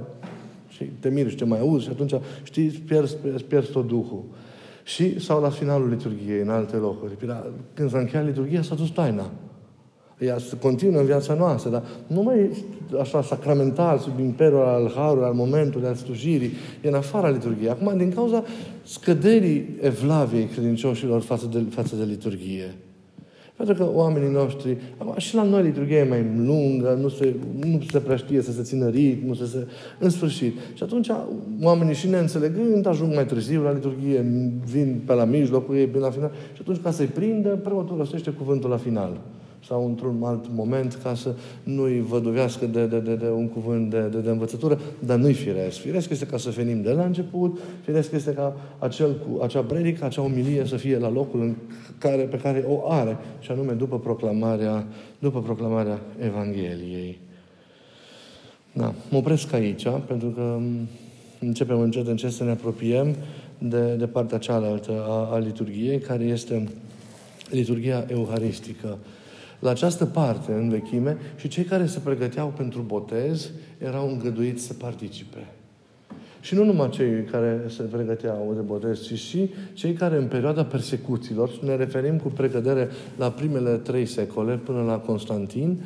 și 0.79 0.89
te 0.99 1.09
miri 1.09 1.29
și 1.29 1.35
te 1.35 1.45
mai 1.45 1.59
auzi 1.59 1.83
și 1.83 1.89
atunci, 1.89 2.13
știi, 2.43 2.65
îți 2.65 2.79
pierzi, 2.79 3.15
îți 3.33 3.43
pierzi 3.43 3.71
tot 3.71 3.87
Duhul. 3.87 4.23
Și, 4.83 5.19
sau 5.19 5.41
la 5.41 5.49
finalul 5.49 5.89
liturgiei, 5.89 6.41
în 6.41 6.49
alte 6.49 6.75
locuri. 6.75 7.11
Când 7.73 7.89
s-a 7.89 7.97
încheiat 7.97 8.25
liturgia, 8.25 8.61
s-a 8.61 8.75
dus 8.75 8.89
taina. 8.89 9.29
Ea 10.19 10.37
se 10.37 10.57
continuă 10.57 10.99
în 10.99 11.05
viața 11.05 11.33
noastră, 11.33 11.69
dar 11.69 11.83
nu 12.07 12.21
mai 12.21 12.49
așa 13.01 13.21
sacramental, 13.21 13.97
sub 13.97 14.19
imperiul 14.19 14.61
al 14.61 14.91
harului, 14.95 15.25
al 15.25 15.33
momentului, 15.33 15.87
al 15.87 15.95
slujirii, 15.95 16.51
e 16.81 16.87
în 16.87 16.93
afara 16.93 17.29
liturgiei. 17.29 17.69
Acum, 17.69 17.97
din 17.97 18.11
cauza 18.11 18.43
scăderii 18.83 19.77
evlaviei 19.81 20.45
credincioșilor 20.45 21.21
față 21.21 21.49
de, 21.51 21.63
față 21.69 21.95
de 21.95 22.03
liturgie. 22.03 22.75
Pentru 23.59 23.77
că 23.77 23.89
oamenii 23.93 24.29
noștri, 24.29 24.77
acum, 24.97 25.13
și 25.17 25.35
la 25.35 25.43
noi 25.43 25.63
liturgia 25.63 25.95
e 25.95 26.03
mai 26.03 26.25
lungă, 26.37 26.97
nu 27.01 27.09
se, 27.09 27.35
nu 27.65 27.81
se 27.91 27.99
prea 27.99 28.15
știe 28.15 28.41
să 28.41 28.51
se 28.51 28.61
țină 28.61 28.87
ritmul, 28.89 29.35
să 29.35 29.45
se... 29.45 29.67
În 29.99 30.09
sfârșit. 30.09 30.53
Și 30.73 30.83
atunci 30.83 31.09
oamenii 31.61 31.93
și 31.93 32.09
neînțelegând 32.09 32.85
ajung 32.85 33.13
mai 33.13 33.25
târziu 33.25 33.61
la 33.61 33.71
liturgie, 33.71 34.25
vin 34.71 35.01
pe 35.05 35.13
la 35.13 35.23
mijlocul 35.23 35.75
ei, 35.75 35.87
până 35.87 36.05
la 36.05 36.11
final. 36.11 36.31
Și 36.53 36.61
atunci, 36.61 36.81
ca 36.81 36.91
să-i 36.91 37.05
prindă, 37.05 37.49
preotul 37.49 37.97
rostește 37.97 38.29
cuvântul 38.31 38.69
la 38.69 38.77
final 38.77 39.17
sau 39.65 39.85
într-un 39.85 40.23
alt 40.23 40.45
moment 40.55 40.99
ca 41.03 41.15
să 41.15 41.35
nu-i 41.63 42.01
văduvească 42.01 42.65
de, 42.65 42.85
de, 42.85 42.99
de, 42.99 43.15
de 43.15 43.29
un 43.29 43.47
cuvânt 43.47 43.89
de, 43.89 44.01
de, 44.11 44.19
de 44.19 44.29
învățătură, 44.29 44.79
dar 44.99 45.17
nu-i 45.17 45.33
firesc. 45.33 45.77
Firesc 45.77 46.09
este 46.09 46.25
ca 46.25 46.37
să 46.37 46.49
venim 46.49 46.81
de 46.81 46.91
la 46.91 47.03
început, 47.05 47.59
firesc 47.83 48.11
este 48.11 48.33
ca 48.33 48.55
acel, 48.79 49.15
cu, 49.15 49.41
acea 49.41 49.61
predică, 49.61 50.05
acea 50.05 50.21
umilie 50.21 50.65
să 50.65 50.75
fie 50.75 50.97
la 50.97 51.09
locul 51.09 51.41
în 51.41 51.55
care, 51.97 52.21
pe 52.21 52.37
care 52.37 52.65
o 52.67 52.91
are, 52.91 53.17
și 53.39 53.51
anume 53.51 53.73
după 53.73 53.99
proclamarea, 53.99 54.87
după 55.19 55.41
proclamarea 55.41 55.99
Evangheliei. 56.19 57.19
Da, 58.73 58.93
mă 59.09 59.17
opresc 59.17 59.53
aici, 59.53 59.87
pentru 60.07 60.27
că 60.27 60.57
începem 61.39 61.79
încet, 61.79 62.07
încet 62.07 62.31
să 62.31 62.43
ne 62.43 62.51
apropiem 62.51 63.15
de, 63.57 63.95
de 63.95 64.07
partea 64.07 64.37
cealaltă 64.37 65.05
a, 65.07 65.33
a 65.33 65.37
liturgiei, 65.37 65.99
care 65.99 66.23
este 66.23 66.69
liturgia 67.49 68.05
euharistică 68.07 68.97
la 69.59 69.69
această 69.69 70.05
parte 70.05 70.51
în 70.51 70.69
vechime 70.69 71.17
și 71.35 71.47
cei 71.47 71.63
care 71.63 71.85
se 71.85 71.99
pregăteau 71.99 72.53
pentru 72.57 72.81
botez 72.81 73.51
erau 73.77 74.09
îngăduiți 74.09 74.63
să 74.63 74.73
participe. 74.73 75.47
Și 76.41 76.55
nu 76.55 76.63
numai 76.63 76.89
cei 76.89 77.23
care 77.31 77.61
se 77.67 77.83
pregăteau 77.83 78.51
de 78.55 78.61
botez, 78.61 79.01
ci 79.01 79.13
și 79.13 79.49
cei 79.73 79.93
care 79.93 80.17
în 80.17 80.27
perioada 80.27 80.63
persecuțiilor, 80.63 81.59
ne 81.63 81.75
referim 81.75 82.17
cu 82.17 82.27
pregădere 82.27 82.89
la 83.17 83.31
primele 83.31 83.69
trei 83.69 84.05
secole 84.05 84.55
până 84.55 84.81
la 84.81 84.97
Constantin, 84.97 85.81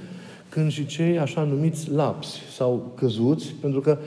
când 0.50 0.72
și 0.72 0.86
cei 0.86 1.20
așa 1.20 1.44
numiți 1.44 1.92
lapsi 1.92 2.40
sau 2.56 2.92
căzuți, 2.96 3.56
pentru 3.62 3.80
că 3.80 3.98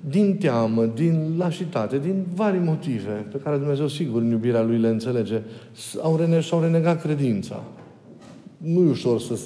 din 0.00 0.36
teamă, 0.36 0.84
din 0.84 1.34
lașitate, 1.38 1.98
din 1.98 2.24
vari 2.34 2.58
motive, 2.58 3.26
pe 3.32 3.38
care 3.38 3.56
Dumnezeu 3.56 3.88
sigur 3.88 4.20
în 4.20 4.30
iubirea 4.30 4.62
Lui 4.62 4.78
le 4.78 4.88
înțelege, 4.88 5.40
au 6.02 6.16
rene- 6.16 6.40
și-au 6.40 6.60
renegat 6.60 7.02
credința 7.02 7.62
nu 8.62 8.86
e 8.86 8.90
ușor 8.90 9.20
să 9.20 9.38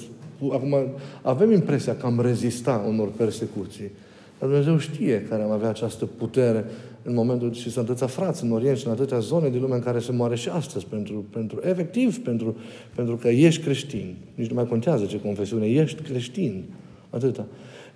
Acum, 0.51 0.75
avem 1.21 1.51
impresia 1.51 1.95
că 1.95 2.05
am 2.05 2.21
rezista 2.21 2.85
unor 2.87 3.07
persecuții. 3.07 3.91
Dar 4.39 4.49
Dumnezeu 4.49 4.77
știe 4.77 5.21
care 5.29 5.43
am 5.43 5.51
avea 5.51 5.69
această 5.69 6.05
putere 6.05 6.65
în 7.03 7.13
momentul 7.13 7.53
și 7.53 7.69
sunt 7.69 7.89
atâția 7.89 8.07
frați 8.07 8.43
în 8.43 8.51
Orient 8.51 8.77
și 8.77 8.85
în 8.85 8.91
atâtea 8.91 9.19
zone 9.19 9.49
din 9.49 9.61
lume 9.61 9.75
în 9.75 9.81
care 9.81 9.99
se 9.99 10.11
moare 10.11 10.35
și 10.35 10.49
astăzi 10.49 10.85
pentru, 10.85 11.25
pentru 11.29 11.59
efectiv, 11.63 12.23
pentru, 12.23 12.57
pentru 12.95 13.15
că 13.15 13.27
ești 13.27 13.61
creștin. 13.61 14.15
Nici 14.35 14.47
nu 14.49 14.55
mai 14.55 14.67
contează 14.67 15.05
ce 15.05 15.21
confesiune, 15.21 15.65
ești 15.65 16.01
creștin. 16.01 16.63
Atâta. 17.09 17.45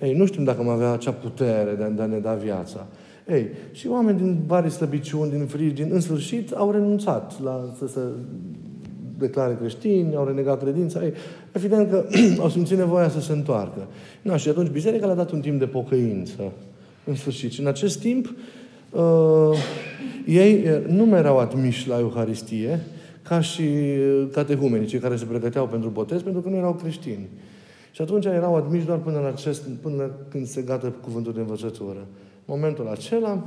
Ei, 0.02 0.14
nu 0.14 0.26
știm 0.26 0.44
dacă 0.44 0.60
am 0.60 0.70
avea 0.70 0.92
acea 0.92 1.12
putere 1.12 1.76
de 1.78 1.84
a, 1.84 1.90
de 1.90 2.02
a 2.02 2.06
ne 2.06 2.18
da 2.18 2.34
viața. 2.34 2.88
Ei, 3.30 3.48
și 3.72 3.88
oameni 3.88 4.18
din 4.18 4.38
vari 4.48 4.70
slăbiciuni, 4.70 5.32
din 5.32 5.46
frigi, 5.46 5.74
din 5.84 5.90
în 5.92 6.00
sfârșit, 6.00 6.52
au 6.52 6.72
renunțat 6.72 7.44
la 7.44 7.74
să, 7.78 7.88
să 7.88 8.02
declare 9.22 9.58
creștini, 9.60 10.16
au 10.16 10.26
renegat 10.26 10.62
credința 10.62 11.04
ei. 11.04 11.14
Evident 11.52 11.90
că 11.90 12.06
au 12.42 12.50
simțit 12.50 12.78
nevoia 12.78 13.10
să 13.10 13.20
se 13.20 13.32
întoarcă. 13.32 13.88
Na, 14.22 14.38
și 14.38 14.50
atunci 14.50 14.70
biserica 14.70 15.06
le-a 15.06 15.16
dat 15.16 15.32
un 15.32 15.40
timp 15.40 15.60
de 15.60 15.66
pocăință. 15.66 16.52
În 17.06 17.16
sfârșit. 17.16 17.52
Și 17.52 17.60
în 17.60 17.68
acest 17.68 18.00
timp, 18.00 18.34
uh, 18.90 19.58
ei 20.26 20.54
uh, 20.54 20.86
nu 20.88 21.06
mai 21.06 21.20
erau 21.20 21.38
admiși 21.38 21.88
la 21.88 22.00
Euharistie, 22.00 22.80
ca 23.24 23.42
și 23.42 23.62
uh, 23.62 24.28
catehumenii, 24.32 24.88
cei 24.88 25.00
care 25.00 25.16
se 25.16 25.26
pregăteau 25.26 25.68
pentru 25.68 25.90
botez, 25.90 26.22
pentru 26.22 26.42
că 26.42 26.50
nu 26.50 26.56
erau 26.56 26.74
creștini. 26.74 27.30
Și 27.92 28.02
atunci 28.02 28.26
erau 28.26 28.56
admiși 28.56 28.86
doar 28.86 28.98
până, 28.98 29.20
la 29.20 29.28
acest, 29.28 29.62
până 29.82 30.12
când 30.30 30.48
se 30.48 30.62
gata 30.62 30.94
cuvântul 31.02 31.34
de 31.34 31.40
învățătură. 31.40 32.08
Momentul 32.46 32.88
acela, 32.88 33.44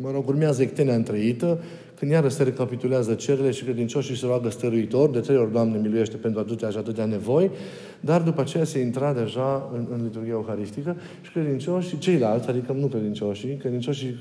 mă 0.00 0.10
rog, 0.12 0.28
urmează 0.28 0.62
ectenia 0.62 0.94
întreită, 0.94 1.60
când 1.98 2.10
iară 2.10 2.28
se 2.28 2.42
recapitulează 2.42 3.14
cererile 3.14 3.50
și 3.50 3.64
credincioșii 3.64 4.16
se 4.16 4.26
roagă 4.26 4.50
stăruitor, 4.50 5.10
de 5.10 5.20
trei 5.20 5.36
ori, 5.36 5.52
Doamne, 5.52 5.78
miluiește 5.78 6.16
pentru 6.16 6.40
atâtea 6.40 6.70
și 6.70 6.76
atâtea 6.76 7.04
nevoi, 7.04 7.50
dar 8.00 8.22
după 8.22 8.40
aceea 8.40 8.64
se 8.64 8.78
intra 8.78 9.12
deja 9.12 9.70
în, 9.74 9.86
în 9.92 10.02
liturghia 10.02 10.32
euharistică 10.32 10.96
și 11.22 11.30
credincioșii, 11.30 11.98
ceilalți, 11.98 12.48
adică 12.48 12.72
nu 12.72 12.86
credincioșii, 12.86 13.56
credincioșii 13.56 14.18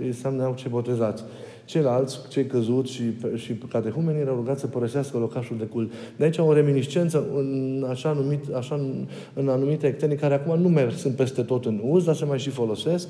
înseamnă 0.00 0.52
ce 0.56 0.68
botezați, 0.68 1.24
Ceilalți, 1.66 2.18
cei 2.28 2.46
căzuți 2.46 2.92
și, 2.92 3.02
și 3.34 3.52
catehumenii, 3.68 4.20
erau 4.20 4.34
rugați 4.34 4.60
să 4.60 4.66
părăsească 4.66 5.18
locașul 5.18 5.56
de 5.58 5.64
cult. 5.64 5.92
De 6.16 6.24
aici 6.24 6.38
o 6.38 6.52
reminiscență 6.52 7.26
în, 7.34 7.84
așa 7.88 8.12
numit, 8.12 8.54
așa 8.54 8.74
în, 8.74 9.06
în 9.34 9.48
anumite 9.48 9.86
ectenii 9.86 10.16
care 10.16 10.34
acum 10.34 10.60
nu 10.60 10.68
mai 10.68 10.92
sunt 10.96 11.14
peste 11.14 11.42
tot 11.42 11.64
în 11.64 11.80
uz, 11.84 12.04
dar 12.04 12.14
se 12.14 12.24
mai 12.24 12.38
și 12.38 12.50
folosesc. 12.50 13.08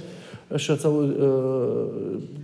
Și 0.54 0.70
ați, 0.70 0.86
uh, 0.86 1.04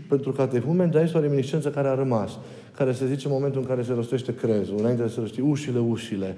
pentru 0.09 0.33
catehumeni, 0.33 0.91
de 0.91 0.99
aici 0.99 1.15
o 1.15 1.21
reminiscență 1.21 1.71
care 1.71 1.89
a 1.89 1.95
rămas, 1.95 2.31
care 2.77 2.93
se 2.93 3.07
zice 3.07 3.27
în 3.27 3.33
momentul 3.33 3.61
în 3.61 3.67
care 3.67 3.83
se 3.83 3.93
rostește 3.93 4.35
crezul, 4.35 4.77
înainte 4.79 5.09
să 5.09 5.21
rosti 5.21 5.41
ușile, 5.41 5.79
ușile 5.79 6.37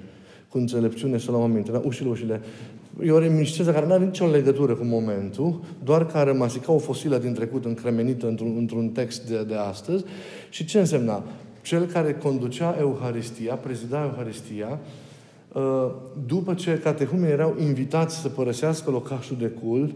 cu 0.49 0.57
înțelepciune 0.57 1.17
să 1.17 1.31
luăm 1.31 1.43
aminte. 1.43 1.71
Da? 1.71 1.81
Ușile, 1.85 2.09
ușile. 2.09 2.41
E 3.03 3.11
o 3.11 3.19
reminiscență 3.19 3.71
care 3.71 3.85
nu 3.85 3.93
are 3.93 4.05
nicio 4.05 4.27
legătură 4.27 4.73
cu 4.73 4.83
momentul, 4.83 5.59
doar 5.83 6.05
că 6.05 6.17
a 6.17 6.23
rămas 6.23 6.55
ca 6.55 6.71
o 6.71 6.77
fosilă 6.77 7.17
din 7.17 7.33
trecut 7.33 7.65
încremenită 7.65 8.27
într-un, 8.27 8.55
într-un 8.57 8.89
text 8.89 9.27
de, 9.27 9.43
de 9.43 9.55
astăzi. 9.55 10.03
Și 10.49 10.65
ce 10.65 10.79
însemna? 10.79 11.23
Cel 11.61 11.85
care 11.85 12.13
conducea 12.13 12.75
Euharistia, 12.79 13.55
prezida 13.55 14.03
Euharistia, 14.03 14.79
ă, 15.55 15.95
după 16.27 16.53
ce 16.53 16.79
catehumenii 16.79 17.33
erau 17.33 17.55
invitați 17.59 18.21
să 18.21 18.29
părăsească 18.29 18.91
locașul 18.91 19.37
de 19.39 19.47
cult, 19.47 19.91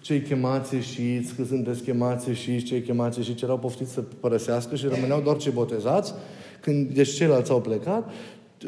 cei 0.00 0.20
chemați 0.20 0.74
ieșiți, 0.74 1.34
că 1.34 1.44
sunteți 1.44 1.82
chemați 1.82 2.28
ieșiți, 2.28 2.64
cei 2.64 2.80
chemați 2.80 3.18
ieșiți 3.18 3.44
erau 3.44 3.58
poftiți 3.58 3.92
să 3.92 4.00
părăsească 4.00 4.76
și 4.76 4.86
rămâneau 4.86 5.20
doar 5.20 5.36
cei 5.36 5.52
botezați, 5.52 6.14
când 6.60 6.90
deci 6.90 7.14
ceilalți 7.14 7.50
au 7.50 7.60
plecat 7.60 8.12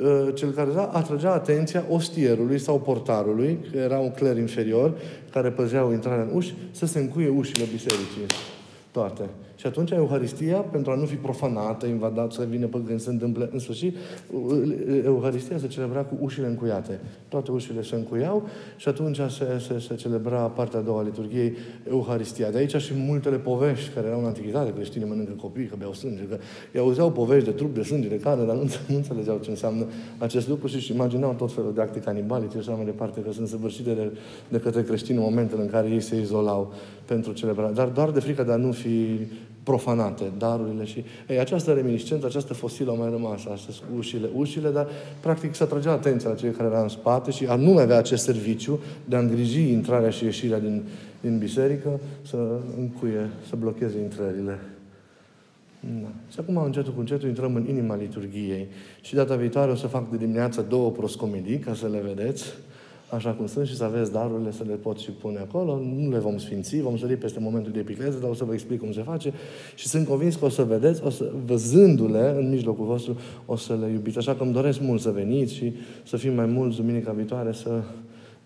Uh, 0.00 0.28
cel 0.34 0.50
care 0.50 0.70
atragea 0.76 1.32
atenția 1.32 1.84
ostierului 1.88 2.58
sau 2.58 2.80
portarului, 2.80 3.58
că 3.70 3.76
era 3.76 3.98
un 3.98 4.10
cler 4.10 4.36
inferior, 4.36 4.94
care 5.30 5.50
păzeau 5.50 5.92
intrarea 5.92 6.22
în 6.22 6.30
uși, 6.34 6.54
să 6.70 6.86
se 6.86 6.98
încuie 6.98 7.28
ușile 7.28 7.64
bisericii. 7.72 8.26
Toate. 8.90 9.22
Și 9.62 9.68
atunci 9.68 9.90
Euharistia, 9.90 10.56
pentru 10.56 10.90
a 10.90 10.94
nu 10.94 11.04
fi 11.04 11.14
profanată, 11.14 11.86
invadată, 11.86 12.34
să 12.34 12.46
vină 12.48 12.66
păgâni, 12.66 13.00
să 13.00 13.10
întâmple, 13.10 13.48
în 13.52 13.58
sfârșit, 13.58 13.96
Euharistia 15.04 15.58
se 15.58 15.66
celebra 15.66 16.04
cu 16.04 16.16
ușile 16.20 16.46
încuiate. 16.46 17.00
Toate 17.28 17.50
ușile 17.50 17.82
se 17.82 17.94
încuiau 17.94 18.48
și 18.76 18.88
atunci 18.88 19.16
se, 19.16 19.58
se, 19.68 19.78
se 19.78 19.94
celebra 19.94 20.38
partea 20.38 20.78
a 20.78 20.82
doua 20.82 21.00
a 21.00 21.02
liturgiei, 21.02 21.52
Euharistia. 21.90 22.50
De 22.50 22.58
aici 22.58 22.76
și 22.76 22.92
multele 22.96 23.36
povești 23.36 23.94
care 23.94 24.06
erau 24.06 24.20
în 24.20 24.26
antichitate, 24.26 24.72
creștini 24.72 25.04
mănâncă 25.04 25.32
copii, 25.32 25.66
că 25.66 25.74
beau 25.78 25.92
sânge, 25.92 26.22
că 26.22 26.38
îi 26.72 26.80
auzeau 26.80 27.10
povești 27.10 27.48
de 27.48 27.54
trup, 27.54 27.74
de 27.74 27.82
sânge, 27.82 28.08
de 28.08 28.18
carne, 28.18 28.44
dar 28.44 28.56
nu, 28.56 28.62
nu 28.88 28.96
înțelegeau 28.96 29.38
ce 29.38 29.50
înseamnă 29.50 29.86
acest 30.18 30.48
lucru 30.48 30.66
și 30.66 30.74
își 30.74 30.92
imaginau 30.92 31.34
tot 31.34 31.52
felul 31.52 31.74
de 31.74 31.80
acte 31.80 31.98
canibalice 31.98 32.60
și 32.60 32.68
așa 32.68 32.76
mai 32.76 32.84
departe, 32.84 33.20
că 33.20 33.32
sunt 33.32 33.48
săvârșite 33.48 33.92
de, 33.92 34.12
de 34.48 34.58
către 34.58 34.82
creștini 34.82 35.18
în 35.18 35.24
momentul 35.24 35.60
în 35.60 35.68
care 35.68 35.88
ei 35.88 36.00
se 36.00 36.20
izolau 36.20 36.72
pentru 37.04 37.32
celebrare. 37.32 37.72
Dar 37.72 37.88
doar 37.88 38.10
de 38.10 38.20
frică 38.20 38.42
de 38.42 38.52
a 38.52 38.56
nu 38.56 38.72
fi 38.72 39.18
profanate, 39.62 40.24
darurile 40.38 40.84
și... 40.84 41.04
Ei, 41.28 41.38
această 41.38 41.72
reminiscență, 41.72 42.26
această 42.26 42.54
fosilă 42.54 42.90
a 42.92 42.94
mai 42.94 43.10
rămas 43.10 43.44
astăzi 43.46 43.78
cu 43.78 43.96
ușile, 43.96 44.28
ușile, 44.34 44.70
dar 44.70 44.88
practic 45.20 45.54
să 45.54 45.62
atragea 45.62 45.90
atenția 45.90 46.28
la 46.28 46.34
cei 46.34 46.50
care 46.50 46.68
erau 46.68 46.82
în 46.82 46.88
spate 46.88 47.30
și 47.30 47.46
a 47.46 47.54
nu 47.54 47.78
avea 47.78 47.98
acest 47.98 48.24
serviciu 48.24 48.80
de 49.04 49.16
a 49.16 49.18
îngriji 49.18 49.70
intrarea 49.70 50.10
și 50.10 50.24
ieșirea 50.24 50.60
din, 50.60 50.82
din 51.20 51.38
biserică, 51.38 52.00
să 52.26 52.36
încuie, 52.78 53.30
să 53.48 53.56
blocheze 53.56 53.98
intrările. 53.98 54.58
Da. 56.02 56.08
Și 56.30 56.38
acum, 56.40 56.56
încetul 56.56 56.92
cu 56.92 57.00
încetul, 57.00 57.28
intrăm 57.28 57.54
în 57.54 57.68
inima 57.68 57.96
liturgiei. 57.96 58.66
Și 59.00 59.14
data 59.14 59.36
viitoare 59.36 59.70
o 59.70 59.74
să 59.74 59.86
fac 59.86 60.10
de 60.10 60.16
dimineață 60.16 60.66
două 60.68 60.90
proscomedii, 60.90 61.58
ca 61.58 61.74
să 61.74 61.86
le 61.86 62.02
vedeți. 62.14 62.44
Așa 63.14 63.30
cum 63.30 63.46
sunt 63.46 63.66
și 63.66 63.76
să 63.76 63.84
aveți 63.84 64.12
darurile 64.12 64.50
să 64.50 64.64
le 64.66 64.74
pot 64.74 64.98
și 64.98 65.10
pune 65.10 65.38
acolo. 65.38 65.80
Nu 65.96 66.10
le 66.10 66.18
vom 66.18 66.38
sfinți, 66.38 66.80
vom 66.80 66.96
sări 66.96 67.16
peste 67.16 67.40
momentul 67.40 67.72
de 67.72 67.78
epicleză, 67.78 68.18
dar 68.18 68.30
o 68.30 68.34
să 68.34 68.44
vă 68.44 68.52
explic 68.52 68.80
cum 68.80 68.92
se 68.92 69.02
face 69.02 69.32
și 69.74 69.88
sunt 69.88 70.06
convins 70.06 70.36
că 70.36 70.44
o 70.44 70.48
să 70.48 70.62
vedeți, 70.62 71.04
o 71.04 71.10
să, 71.10 71.32
văzându-le 71.46 72.34
în 72.38 72.50
mijlocul 72.50 72.84
vostru, 72.84 73.16
o 73.46 73.56
să 73.56 73.76
le 73.80 73.92
iubiți. 73.92 74.18
Așa 74.18 74.34
că 74.34 74.42
îmi 74.42 74.52
doresc 74.52 74.80
mult 74.80 75.00
să 75.00 75.10
veniți 75.10 75.54
și 75.54 75.72
să 76.04 76.16
fim 76.16 76.34
mai 76.34 76.46
mulți 76.46 76.76
duminica 76.76 77.12
viitoare, 77.12 77.52
să 77.52 77.82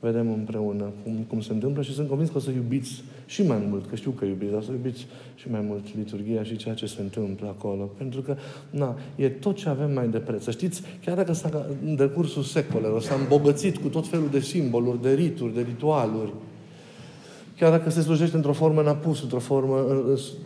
vedem 0.01 0.32
împreună 0.32 0.84
cum, 1.03 1.24
cum 1.28 1.40
se 1.40 1.53
întâmplă 1.53 1.82
și 1.82 1.94
sunt 1.94 2.09
convins 2.09 2.30
că 2.30 2.36
o 2.36 2.40
să 2.40 2.51
iubiți 2.51 3.03
și 3.26 3.42
mai 3.42 3.66
mult, 3.68 3.86
că 3.86 3.97
știu 3.97 4.11
că 4.11 4.24
iubiți, 4.24 4.51
dar 4.51 4.61
o 4.61 4.64
să 4.64 4.70
iubiți 4.72 5.07
și 5.34 5.51
mai 5.51 5.61
mult 5.68 5.84
liturgia 5.97 6.42
și 6.42 6.57
ceea 6.57 6.74
ce 6.74 6.86
se 6.86 7.01
întâmplă 7.01 7.47
acolo. 7.47 7.90
Pentru 7.97 8.20
că, 8.20 8.36
na, 8.70 8.97
e 9.16 9.28
tot 9.28 9.57
ce 9.57 9.68
avem 9.68 9.92
mai 9.92 10.09
de 10.09 10.18
preț. 10.18 10.42
Să 10.42 10.51
știți, 10.51 10.82
chiar 11.05 11.16
dacă 11.16 11.32
s-a, 11.32 11.66
în 11.86 11.97
decursul 11.97 12.42
secolelor 12.42 13.03
s-a 13.03 13.14
îmbogățit 13.14 13.76
cu 13.76 13.88
tot 13.88 14.07
felul 14.07 14.28
de 14.30 14.40
simboluri, 14.40 15.03
de 15.03 15.12
rituri, 15.12 15.55
de 15.55 15.61
ritualuri, 15.61 16.32
chiar 17.59 17.70
dacă 17.70 17.90
se 17.90 18.01
slujește 18.01 18.36
într-o 18.36 18.53
formă 18.53 18.80
în 18.80 18.86
apus, 18.86 19.22
într-o 19.22 19.38
formă 19.38 19.86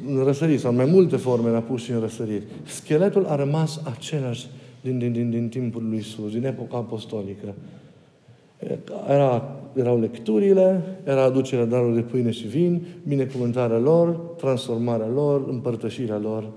în 0.07 0.25
răsărit, 0.25 0.61
sau 0.61 0.71
în 0.71 0.77
mai 0.77 0.85
multe 0.85 1.17
forme 1.17 1.49
în 1.49 1.55
apus 1.55 1.83
și 1.83 1.91
în 1.91 2.01
răsărit, 2.01 2.43
scheletul 2.65 3.27
a 3.27 3.37
rămas 3.37 3.81
același 3.85 4.47
din, 4.81 4.99
din, 4.99 5.13
din, 5.13 5.31
din 5.31 5.49
timpul 5.49 5.89
lui 5.89 5.99
Isus, 5.99 6.33
din 6.33 6.45
epoca 6.45 6.77
apostolică. 6.77 7.55
Era, 9.09 9.57
erau 9.75 10.01
lecturile, 10.01 10.83
era 11.05 11.23
aducerea 11.23 11.65
darului 11.65 11.95
de 11.95 12.01
pâine 12.01 12.31
și 12.31 12.47
vin, 12.47 12.83
binecuvântarea 13.07 13.79
lor, 13.79 14.09
transformarea 14.17 15.09
lor, 15.15 15.49
împărtășirea 15.49 16.19
lor. 16.19 16.49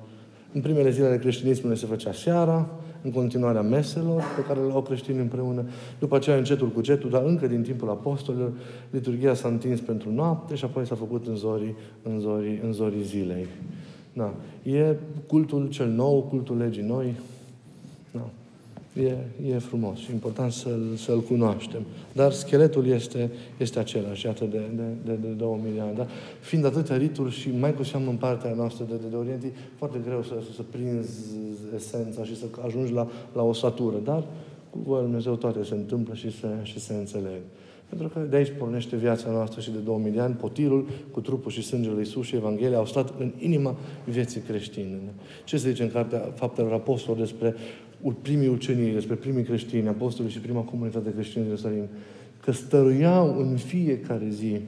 În 0.54 0.62
primele 0.62 0.90
zile 0.92 1.06
ale 1.06 1.18
creștinismului 1.18 1.78
se 1.78 1.86
făcea 1.86 2.12
seara, 2.12 2.70
în 3.04 3.12
continuarea 3.12 3.62
meselor 3.62 4.24
pe 4.36 4.44
care 4.48 4.60
le 4.60 4.72
au 4.72 4.82
creștini 4.82 5.20
împreună. 5.20 5.66
După 6.00 6.16
aceea, 6.16 6.38
încetul 6.38 6.68
cu 6.68 6.82
cetul, 6.82 7.10
dar 7.10 7.24
încă 7.26 7.48
din 7.48 7.62
timpul 7.62 7.90
apostolilor, 7.90 8.52
liturgia 8.90 9.34
s-a 9.34 9.48
întins 9.48 9.80
pentru 9.80 10.12
noapte 10.12 10.56
și 10.56 10.66
apoi 10.66 10.86
s-a 10.86 10.96
făcut 10.96 11.28
în 11.28 11.36
zorii, 11.36 11.76
în 12.02 12.20
zorii, 12.20 12.60
în 12.64 12.72
zorii 12.72 13.04
zilei. 13.04 13.46
Da. 14.14 14.34
E 14.64 14.96
cultul 15.28 15.68
cel 15.70 15.88
nou, 15.88 16.22
cultul 16.30 16.58
legii 16.58 16.84
noi. 16.84 17.16
Da. 18.94 19.02
E, 19.02 19.18
e 19.48 19.58
frumos 19.58 19.98
și 19.98 20.12
important 20.12 20.52
să-l, 20.52 20.96
să-l 20.96 21.22
cunoaștem. 21.22 21.82
Dar 22.12 22.32
scheletul 22.32 22.88
este, 22.88 23.32
este 23.58 23.80
același, 23.80 24.26
iată, 24.26 24.46
de, 24.46 24.62
de, 24.76 24.84
de, 25.06 25.28
de 25.28 25.28
2000 25.28 25.72
de 25.74 25.80
ani. 25.80 25.96
Da? 25.96 26.08
Fiind 26.40 26.66
atâtea 26.66 26.98
rituri 26.98 27.32
și 27.32 27.50
mai 27.60 27.74
cu 27.74 27.84
seamă 27.84 28.10
în 28.10 28.16
partea 28.16 28.54
noastră 28.54 28.86
de, 28.90 28.96
de, 28.96 29.08
de 29.10 29.16
Orient, 29.16 29.44
e 29.44 29.52
foarte 29.78 29.98
greu 30.06 30.24
să, 30.24 30.34
să, 30.46 30.54
să 30.56 30.62
prinzi 30.62 31.20
esența 31.76 32.24
și 32.24 32.38
să 32.38 32.46
ajungi 32.66 32.94
la, 32.94 33.08
la 33.34 33.44
o 33.44 33.54
satură. 33.54 33.96
Dar 34.04 34.24
cu 34.70 34.80
voia 34.84 35.02
Dumnezeu 35.02 35.36
toate 35.36 35.64
se 35.64 35.74
întâmplă 35.74 36.14
și 36.14 36.32
se, 36.32 36.48
și 36.64 36.80
se 36.80 36.94
înțeleg. 36.94 37.42
Pentru 37.90 38.08
că 38.08 38.20
de 38.20 38.36
aici 38.36 38.54
pornește 38.58 38.96
viața 38.96 39.32
noastră 39.32 39.62
și 39.62 39.72
de 39.72 39.78
2000 39.78 40.12
de 40.12 40.20
ani, 40.20 40.34
potirul 40.34 40.88
cu 41.12 41.22
trupul 41.22 41.52
și 41.52 41.62
sângele 41.62 42.00
Iisus 42.00 42.26
și 42.26 42.36
Evanghelia 42.36 42.78
au 42.78 42.86
stat 42.86 43.14
în 43.20 43.32
inima 43.38 43.76
vieții 44.06 44.42
creștine. 44.42 45.00
Ce 45.44 45.58
se 45.58 45.70
zice 45.70 45.84
în 45.84 45.92
Cartea 45.92 46.32
Faptelor 46.36 46.74
Apostolilor 46.74 47.28
despre 47.28 47.56
primii 48.12 48.48
ucenici, 48.48 48.94
despre 48.94 49.16
primii 49.16 49.44
creștini, 49.44 49.88
apostoli 49.88 50.30
și 50.30 50.40
prima 50.40 50.62
comunitate 50.62 51.14
creștină 51.14 51.44
din 51.44 51.52
Ierusalim, 51.52 51.88
că 52.44 52.52
stăruiau 52.52 53.40
în 53.40 53.58
fiecare 53.58 54.30
zi 54.30 54.60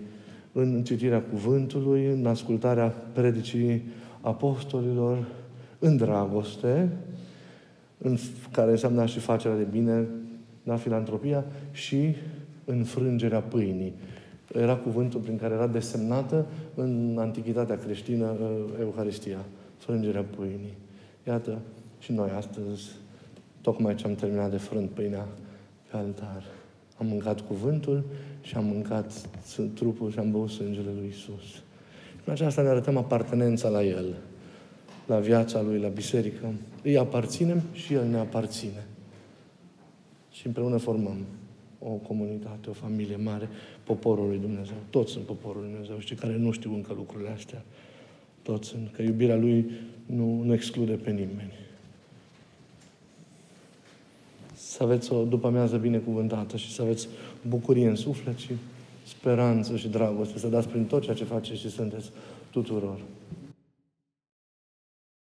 în 0.52 0.84
citirea 0.84 1.22
cuvântului, 1.22 2.06
în 2.06 2.26
ascultarea 2.26 2.88
predicii 2.88 3.84
apostolilor, 4.22 5.28
în 5.80 5.98
dragoste, 5.98 6.90
în 7.98 8.18
care 8.52 8.72
înseamnă 8.72 9.06
și 9.06 9.20
facerea 9.20 9.58
de 9.58 9.68
bine, 9.72 10.08
da, 10.64 10.76
filantropia, 10.76 11.46
și 11.72 12.16
în 12.66 12.84
frângerea 12.84 13.42
pâinii. 13.42 13.94
Era 14.54 14.76
cuvântul 14.76 15.20
prin 15.20 15.38
care 15.38 15.54
era 15.54 15.68
desemnată 15.68 16.46
în 16.76 17.16
antichitatea 17.20 17.78
creștină 17.78 18.36
uh, 18.42 18.80
Euharistia, 18.80 19.46
frângerea 19.78 20.24
pâinii. 20.24 20.78
Iată, 21.28 21.60
și 22.00 22.12
noi 22.12 22.30
astăzi 22.38 22.92
Tocmai 23.66 23.96
ce 23.96 24.06
am 24.06 24.16
terminat 24.16 24.52
de 24.52 24.58
frânt 24.58 24.90
pâinea 24.90 25.28
pe 25.92 25.98
altar. 25.98 26.44
Am 26.98 27.06
mâncat 27.06 27.42
cuvântul 27.42 28.04
și 28.42 28.56
am 28.56 28.66
mâncat 28.66 29.12
trupul 29.74 30.12
și 30.12 30.20
am 30.20 30.32
băut 30.32 30.50
sângele 30.50 30.90
lui 30.96 31.08
Isus. 31.08 31.44
Și 31.44 31.62
în 32.26 32.34
aceasta 32.34 32.62
ne 32.62 32.68
arătăm 32.68 32.98
apartenența 32.98 33.70
la 33.70 33.84
El, 33.84 34.16
la 35.08 35.20
viața 35.20 35.62
Lui, 35.62 35.80
la 35.80 35.88
biserică. 35.88 36.54
Îi 36.84 36.98
aparținem 36.98 37.62
și 37.74 37.94
El 37.94 38.08
ne 38.08 38.18
aparține. 38.18 38.86
Și 40.32 40.46
împreună 40.48 40.78
formăm 40.78 41.26
o 41.80 41.90
comunitate, 41.90 42.70
o 42.70 42.74
familie 42.74 43.16
mare, 43.16 43.50
poporul 43.84 44.28
lui 44.28 44.38
Dumnezeu. 44.38 44.78
Toți 44.90 45.12
sunt 45.12 45.26
poporul 45.26 45.62
lui 45.62 45.70
Dumnezeu. 45.72 46.00
Și 46.00 46.16
care 46.16 46.38
nu 46.38 46.52
știu 46.52 46.74
încă 46.74 46.94
lucrurile 46.94 47.30
astea, 47.30 47.64
toți 48.42 48.68
sunt. 48.68 48.90
Că 48.92 49.02
iubirea 49.02 49.36
Lui 49.36 49.72
nu, 50.06 50.42
nu 50.44 50.54
exclude 50.54 50.94
pe 50.94 51.10
nimeni 51.10 51.65
să 54.76 54.84
aveți 54.84 55.14
o 55.14 55.24
după 55.24 55.48
amiază 55.48 55.78
binecuvântată 55.78 56.58
și 56.58 56.74
să 56.74 56.82
aveți 56.82 57.08
bucurie 57.48 57.88
în 57.88 57.96
suflet 57.96 58.38
și 58.38 58.52
speranță 59.04 59.76
și 59.76 59.88
dragoste, 59.88 60.40
să 60.40 60.48
dați 60.48 60.68
prin 60.68 60.86
tot 60.86 61.04
ceea 61.04 61.16
ce 61.16 61.24
faceți 61.24 61.60
și 61.60 61.70
sunteți 61.70 62.10
tuturor. 62.50 62.98